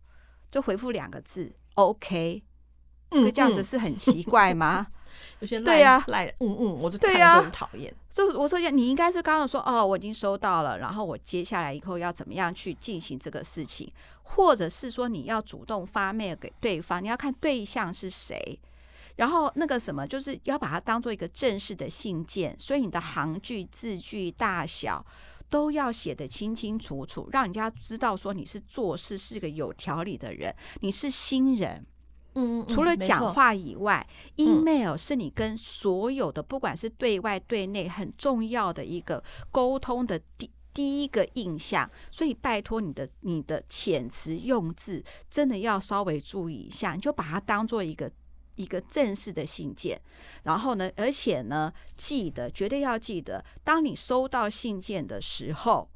[0.51, 2.43] 就回复两个字，OK。
[3.14, 4.87] 这个这样子是很奇怪吗？
[5.40, 7.92] 有些对呀，赖嗯嗯，我就对呀，很讨厌。
[8.09, 18.59] 就我说，你应该是刚刚说哦，我已经收到了，然后我接下来以后要怎么样去进行这个事情，或者是说你要主动发 mail 给对方，你要看对象是谁，
[19.16, 25.05] 然后那个什么，就是要把它当做一个正式的信件，所以你的行距、字距大小
[25.50, 31.85] 都要写得清清楚楚，让人家知道说你是做事是个有条理的人，你是新人。
[32.35, 41.88] 嗯，嗯，除了讲话以外，嗯，email 是你跟所有的，不管是对外对内，很重要的一个沟通的第第一个印象。
[42.11, 46.94] 所以拜托你的你的遣词用字，真的要稍微注意一下。
[46.94, 48.11] 你就把它当做一个
[48.57, 50.01] 一个正式的信件，
[50.42, 55.88] 然后呢，而且呢，记得绝对要记得，当你收到信件的时候，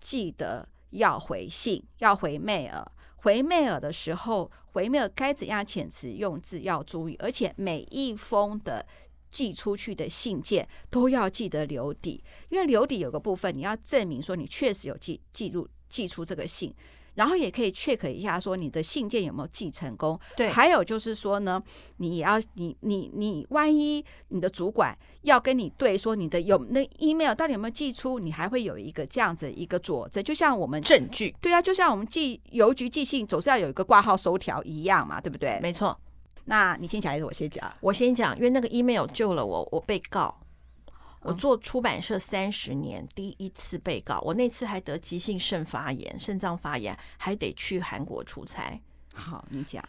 [0.00, 2.86] 记得要回信，要回 mail。
[3.16, 8.86] 回 mail 的时候，回 mail 该怎样遣词用字要注意，而且每一封的
[9.32, 16.74] 寄出去的信件都要记得留底，因为留底有个部分你要证明说你确实有寄寄入寄出这个信。
[17.16, 20.18] 然后也可以 check 一下，说你的信件有没有寄成功。
[20.36, 21.62] 对，还有就是说呢，
[21.96, 31.34] 你也要你你你，万一你的主管要跟你对说你的有那 email 到底有没有寄出，你还会有一个这样子一个佐证，就像我们证据。
[31.40, 35.58] 对啊，就像我们寄邮局寄信，总是要有一个挂号收条一样嘛，对不对？
[35.60, 35.98] 没错。
[36.44, 37.72] 那你先讲还是我先讲？
[37.80, 40.32] 我先讲，因为那个 email 救了我，我被告。
[41.26, 44.20] 我做出版社三十年，第一次被告。
[44.20, 48.80] 我那次还得急性肾发炎，肾脏发炎，还得去韩国出差。
[49.12, 49.82] 好，你讲。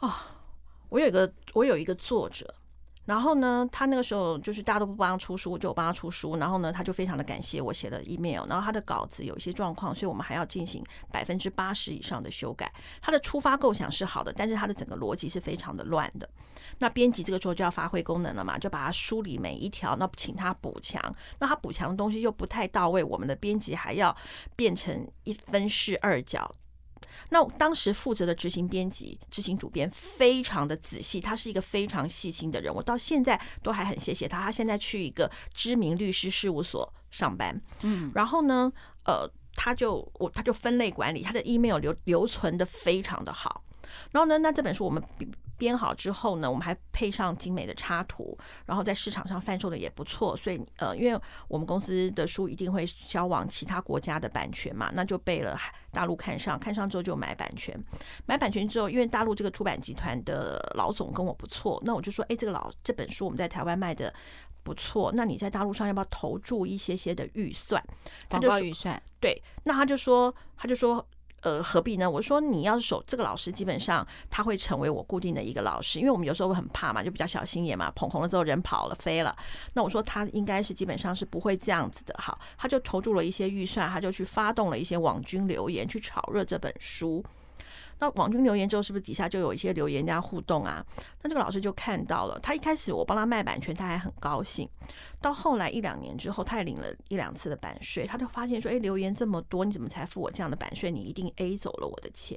[0.00, 0.12] 哦，
[0.88, 2.54] 我有一个，我有一个作者。
[3.04, 6.36] 然后呢，他那个时候就是大家都不帮他出书，就我帮他出书。
[6.36, 8.46] 然后呢，他就非常的感谢我写的 email。
[8.48, 12.72] 然后他的稿子有一些状况，所以我们还要进行百分之八十以上的修改。
[13.00, 16.28] 他的出发构想是好的，但是他的整个逻辑是非常的乱的。
[16.78, 21.02] 那编辑这个时候就要发挥功能了嘛，就把它梳理每一条，那请他补强。
[21.40, 24.16] 那他补强的东西又不太到位，我们的编辑还要
[24.54, 26.50] 变成一分式二角。
[27.30, 34.40] 那当时负责的执行编辑、执行主编非常的仔细，他是一个非常细心的人，我到现在都还很谢谢他。
[34.40, 38.72] 他现在去一个知名律师事务所上班，嗯，然后呢，
[39.04, 43.61] 呃，他就我他就分类管理，他的 email 留留存的非常的好。
[44.10, 45.02] 然后呢，那这本书我们
[45.56, 48.36] 编好之后呢，我们还配上精美的插图，
[48.66, 50.36] 然后在市场上贩售的也不错。
[50.36, 55.56] 所以呃，因为我们公司的书一定会销往其他国家的版权嘛，那就被了
[55.92, 57.78] 大陆看上，看上之后就买版权。
[58.26, 64.12] 买版权之后，因为大陆这个出版集团的老总跟我不错，那我就说，哎，这个老这本书我们在台湾卖的
[64.64, 67.80] 不错，那你在大陆上要不要投注一些些的预算？
[68.28, 69.00] 广告预算？
[69.20, 71.06] 对，那他就说，他就说。
[71.42, 72.10] 呃，何必呢？
[72.10, 79.34] 我说你要是守这个老师，基本上他会成为我固定的一个老师，因为我们有时候会很怕嘛，就比较小心眼嘛，捧红了之后人跑了飞了。
[79.74, 82.14] 那我说他应该是基本上是不会这样子的。
[82.18, 87.24] 好，他就投注了一些预算，他就去发动了一些网军留言，去炒热这本书。
[88.02, 90.84] 那网军留言之后，是不是底下就有一些留言加互动啊？
[91.22, 94.68] 那这个老师就看到了，他一开始我帮他卖版权，他还很高兴。
[95.20, 100.90] 到后来一两年之后，他也领了一两次的版税，他就发现说：“哎，留言这么多，你怎么才付我这样的版税？
[100.90, 102.36] 你一定 A 走了我的钱。”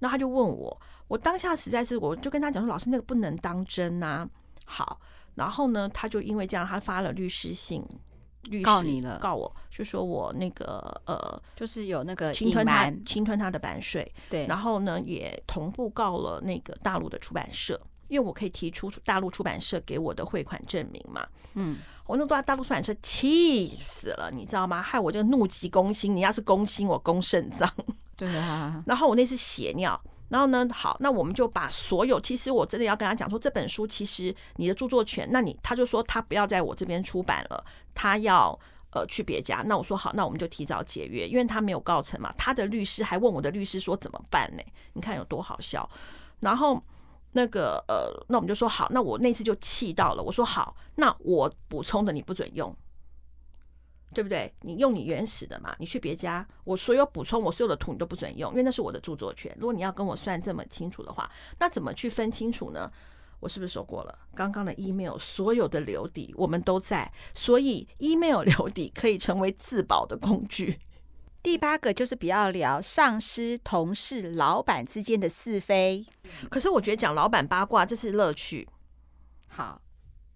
[0.00, 0.76] 那他就问我，
[1.06, 4.28] 我当下实在是，我就跟他讲说：“老师，那个不能当真呐。”
[4.66, 4.98] 好，
[5.36, 7.80] 然后呢，他就因为这样，他发了律师信。
[8.44, 24.82] 律师告你了，告我，就说我那个呃，就是有那个侵吞他侵吞他的版税，对，然后呢也同步告了那个大陆的出版社，因为我可以提出大陆出版社给我的汇款证明嘛，嗯，我那大大陆出版社气死了，你知道吗？
[24.82, 27.72] 害我这个怒急攻心，你要是攻心，我攻肾脏，
[28.16, 30.00] 对啊， 然后我那次血尿。
[30.32, 37.62] 然后呢，好，那我们就把所有，其实我真的要跟他讲说，这本书其实你的著作权，那你他就说他不要在我这边出版了，
[37.94, 38.58] 他要
[38.92, 39.62] 呃去别家。
[39.66, 42.32] 那我说好，那我们就提早解约，因为他没有告成嘛。
[42.38, 44.62] 他的律师还问我的律师说怎么办呢？
[44.94, 45.86] 你看有多好笑。
[46.40, 46.82] 然后
[47.32, 52.74] 那个呃，那我们就说好，那我那次就气到了，我说好，那我补充的你不准用。
[54.14, 54.52] 对不对？
[54.60, 59.54] 你用你原始的嘛，你去别家，我所有补充，我所有的图你都不准用，因为那是我的著作权。
[59.58, 62.90] 如果你要跟我算这么清楚的话，那怎么去分清楚呢？
[63.40, 64.16] 我是不是说过了？
[64.36, 70.78] 刚刚的 email 所有的留底我们都在，所以 email 留底可以成为自保的工具。
[71.42, 76.06] 第八个就是不要聊上司、同事、老板之间的是非。
[76.48, 78.68] 可是我觉得讲老板八卦这是乐趣。
[79.48, 79.82] 好，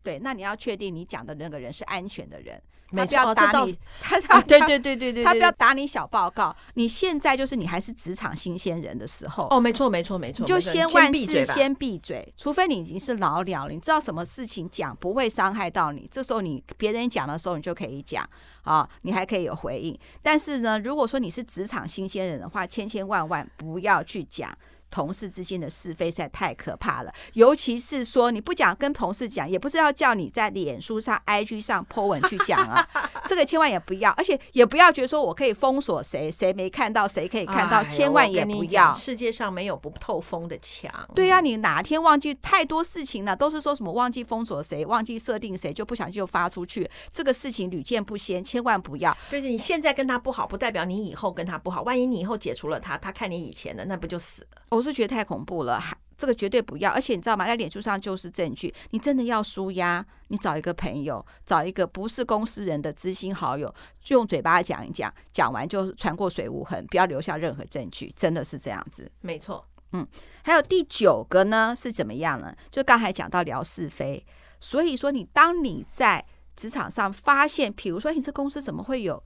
[0.02, 2.60] 对，那你要确定你讲的那个人是安全的人。
[2.94, 6.54] 他不要打你，他他对对对对对，他不要打你小报告。
[6.74, 18.28] 你现在就是你还是职场新鲜人的时候，哦，没错没错没错，就先万事先闭嘴，除非你已经是老鸟了，你知道什么事情讲不会伤害到你，这时候你别人讲的时候你就可以讲
[18.62, 19.98] 啊，你还可以有回应。
[20.22, 24.56] 但是呢，如果说你是职场新鲜人的话，千千万万不要去讲。
[24.90, 32.86] 同事之间的是非实在太可怕了，尤其是说你不讲跟同事讲，也不是要叫你在脸书上、IG 上 po 文去讲啊，
[33.26, 38.92] 这个千万也不要，而且也不要觉得说我可以封锁谁，谁没看到谁可以看到，千万也不要。
[38.94, 40.90] 世界上没有不透风的墙。
[41.14, 49.16] 对呀，你哪天忘记太多事情了，都是说什么忘记封锁谁，忘记设定谁，就不想就发出去，这个事情屡见不鲜，千万不要。
[49.30, 51.82] 就是你现在跟他不好，不代表你以后跟他不好。
[51.82, 54.62] 万一你以后解除了他，他看你以前的，那不就死了？
[54.70, 56.90] 我是觉得太恐怖了，还这个绝对不要。
[56.90, 57.46] 而且你知道吗？
[57.46, 58.74] 在脸书上就是证据。
[58.90, 68.10] 你真的要输压，你找一个朋友，找一个不是公司人的知心好友，就用嘴巴讲一讲，讲完就穿过水无痕，不要留下任何证据。
[68.16, 69.64] 真的是这样子，没错。
[69.92, 70.06] 嗯，
[70.42, 72.54] 还有第九个呢是怎么样呢？
[72.70, 74.24] 就刚才讲到聊是非，
[74.58, 76.24] 所以说你当你在
[76.56, 79.22] 职场上发现，比如说你这公司怎么会有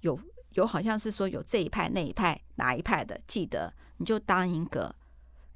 [0.00, 0.18] 有
[0.54, 3.72] 有好像是说有这一派那一派哪一派的，记得。
[3.98, 4.92] 你就当一个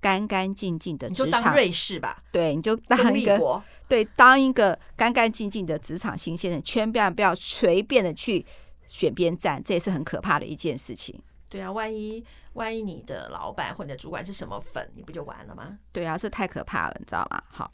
[0.00, 2.22] 干干净净的职场，你就当瑞士吧。
[2.30, 8.46] 对，你就当一个对，当一个干干净净的职场新鲜人，千万不要随便的去
[8.86, 11.20] 选边站，这也是很可怕的一件事情。
[11.48, 15.76] 对啊，万一万一你的老板或者主管是什么粉，你不就完了吗？
[15.90, 17.42] 对啊，这太可怕了，你知道吗？
[17.48, 17.72] 好，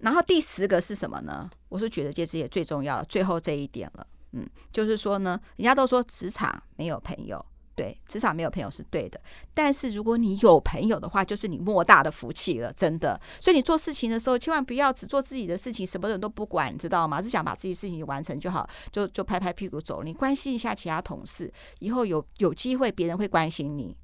[0.00, 1.48] 然后第十个是什么呢？
[1.70, 4.06] 我是觉得这是也最重要的，最后这一点了。
[4.32, 7.44] 嗯，就是说呢，人家都说职场没有朋友。
[7.74, 9.20] 对，职场没有朋友是对的，
[9.54, 13.20] 但是如果你有朋友的话，就是你莫大的福气了，真的。
[13.40, 17.22] 所以你做事情的时候，千万不要只做自己的事情，什么人都不管，你知道吗？
[17.22, 20.02] 只想把自己事情完成就好，就就拍拍屁股走。
[20.02, 23.96] 你关心一下其他同事，以后有有机会，别人会关心你。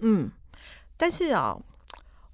[0.00, 0.28] 嗯，
[0.96, 1.56] 但是啊，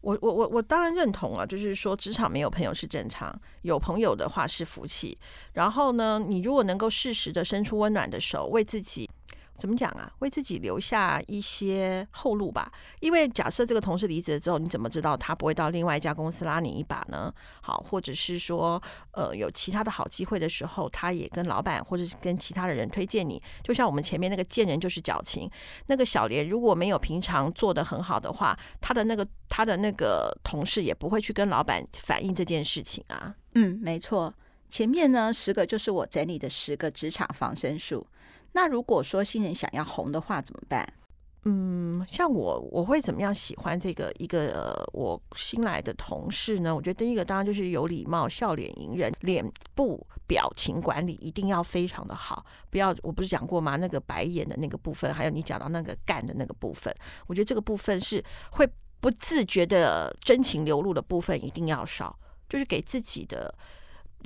[0.06, 5.18] 我我我我当然认同啊，就是说职场没有朋友是正常，有朋友的话是福气。
[5.54, 9.10] 然后呢，你如果能够适时的伸出温暖的手，为自己。
[9.58, 10.10] 怎么讲啊？
[10.20, 12.70] 为自己留下一些后路吧。
[13.00, 17.32] 因为假设这个同事离职了之后，你怎么知道他不会到另外一家公司拉你一把呢？
[17.60, 18.80] 好，或者是说，
[19.12, 23.42] 呃，有其他的好机会的时候，他也跟老板或者是跟其他的人推荐你。
[23.62, 25.50] 就像我们前面那个贱人就是矫情，
[25.86, 33.34] 那个小莲如果没有平常做得很好的话，他的那个他的那个同事也不会去跟老板反映这件事情啊。
[33.54, 34.34] 嗯，没错。
[34.68, 38.06] 前面呢，十个就是我整理的十个职场防身术。
[38.56, 40.90] 那如果说新人想要红的话怎么办？
[41.44, 46.74] 嗯，像我我会怎么样喜欢这个一个、呃、我新来的同事呢？
[46.74, 49.44] 我觉得第一个当然就是有礼貌、笑脸迎人，脸
[49.74, 52.46] 部表情管理一定要非常的好。
[52.70, 53.76] 不要，我不是讲过吗？
[53.76, 56.90] 那个白眼的那个部分，还有你讲到那个干的那个部分，
[57.26, 58.66] 我觉得这个部分是会
[59.00, 63.54] 不自觉的真情流露的部分一定要少，就是给自己的。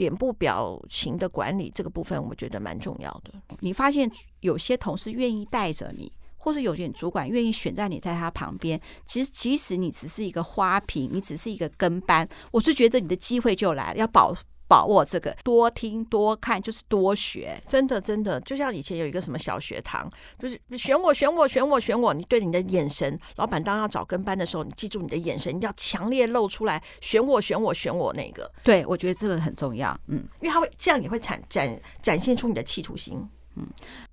[0.01, 3.35] 脸部表情的管理这个部分，我觉得蛮重要的。
[3.61, 14.35] 你发现有些同事愿意带着你，或是有点主管愿意选在你在他旁边，其实即使你只是一个花瓶，你只是一个跟班，我是觉得你的机会就来了，要保。
[14.71, 20.09] 把握这个，多听多看就是多学，真的真的，就像以前有一个什么小学堂，
[20.39, 28.49] 就是选我选我选我选我，你对你的眼神，老板当要找跟班的时候，你记住你的眼神，你要强烈露出来，选我选我选我那个。
[28.63, 33.67] 对，我觉得这个很重要，嗯，因为他会这样，也会展展展现出你的企图心，嗯。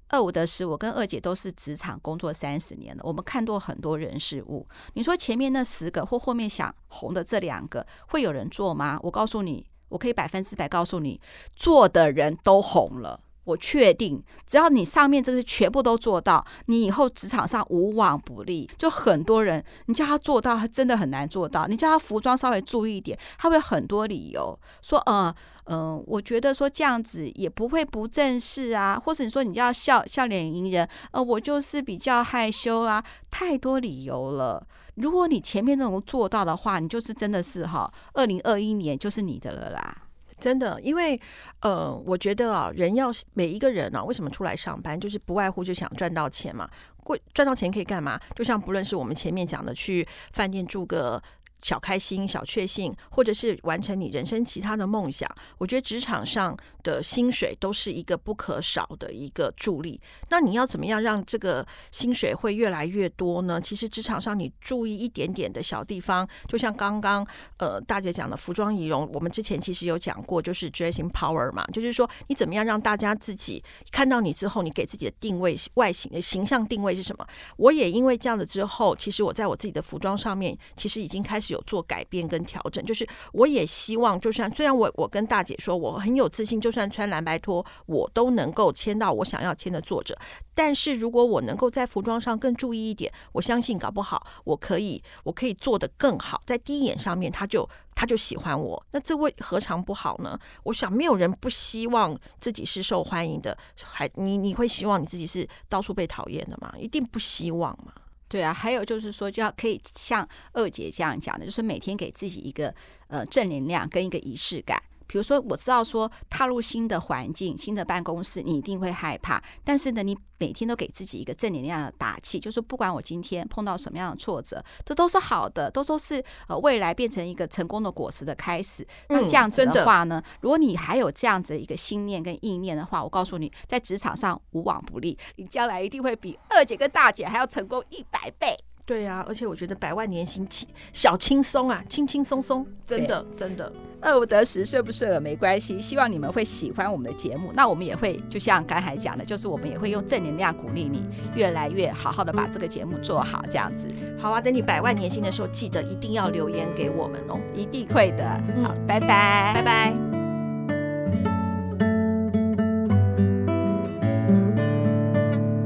[0.10, 4.66] 二五得十，我跟二姐都是职场工作三十年了，我们看多很多人事物。
[4.94, 8.98] 你说前面那十个或后面想红的这两个，会有人做吗？
[9.04, 9.68] 我告诉你。
[9.90, 11.20] 我可以百分之百告诉你，
[11.56, 13.22] 做的人都红了。
[13.48, 18.70] 我确定，只要你上面这些全部都做到，你以后职场上无往不利。
[18.78, 21.66] 就很多人，你叫他做到，他真的很难做到。
[21.66, 25.34] 你叫他服装稍微注意一点，他会很多理由说，呃，
[25.68, 34.68] 嗯、我觉得说这样子也不会不正式啊，或者你说你要笑笑脸迎人，呃，我就是比较害羞啊，太多理由了。
[34.96, 39.96] 如果你前面那种做到的话，你就是真的是哈，二零二一年就是你的了啦，
[40.40, 40.80] 真的。
[40.82, 41.20] 因为
[41.62, 46.70] 呃，我觉得啊，人要每一个人啊，为什么出来上班，就是不外乎就想赚到钱嘛。
[47.04, 48.20] 过赚到钱可以干嘛？
[48.36, 51.22] 就像不论是我们前面讲的，去饭店住个。
[51.68, 60.00] 小开心、小确幸，或者是完成你人生其他的梦想，我觉得职场上的薪水都是一个不可少的一个助力。
[60.30, 63.60] 那你要怎么样让这个薪水会越来越多呢？
[63.60, 73.62] 其实职场上你注意一点点的小地方，就像刚刚呃大姐讲的服装仪容，我们之前其实有讲过，就是 dressing power 嘛，就是说你怎么样让大家自己
[73.92, 77.28] 看到你之后，你给自己的定位、外形形象定位是什么？
[77.58, 81.57] 我也因为这样子之后，其实我在我自己的服装上面，其实已经开始。
[81.57, 90.18] 有有做改变跟调整，就是我也希望，就算虽然我我跟大姐说我很有自信，就算穿蓝白拖，我都能够签到我想要签的作者。
[90.54, 100.40] 但是如果我能够在服装上更注意一点，我相信搞不好我可以我可以做得更好，在第一眼上面他就他就喜欢我，那这位何尝不好呢？
[100.64, 106.74] 我想没有人不希望自己是受欢迎的，还你你会希望你自己是到处被讨厌的吗？
[106.78, 107.94] 一定不希望嘛。
[108.30, 112.74] 对啊，还有就是说，就要可以像二姐这样讲的，就是每天给自己一个
[113.08, 114.82] 呃正能量跟一个仪式感。
[115.08, 119.42] 比如说，我知道说踏入新的环境、新的办公室，你一定会害怕。
[119.64, 128.86] 但是呢，你每天都给自己一个正能量的打气，就是不管我今天碰到什么样的挫折，这都是好的，都都是呃未来变成一个成功的果实的开始。
[129.10, 138.56] 那这样子的话呢，如果你还有这样子的一个信念跟意念的话，我告诉你，在职场上无往不利，你将来一定会比二姐跟大姐还要成功一百倍。
[138.88, 143.70] 对呀、啊，而且我觉得百万年薪轻小轻松啊，轻轻松松，真的真的。
[144.00, 145.82] 二五得十，顺不顺耳没关系。
[145.82, 151.04] 希望你们会喜欢我们的节目，那我们也会就像刚才讲的，就是我们也会用正能量鼓励你，
[151.36, 153.90] 越来越好好的把这个节目做好，这样子。
[154.18, 158.24] 好啊，等你百万年薪的时候，记得一定要留言给我们哦，一定会的。
[158.64, 159.94] 好，嗯、拜拜，拜拜。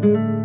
[0.03, 0.40] 嗯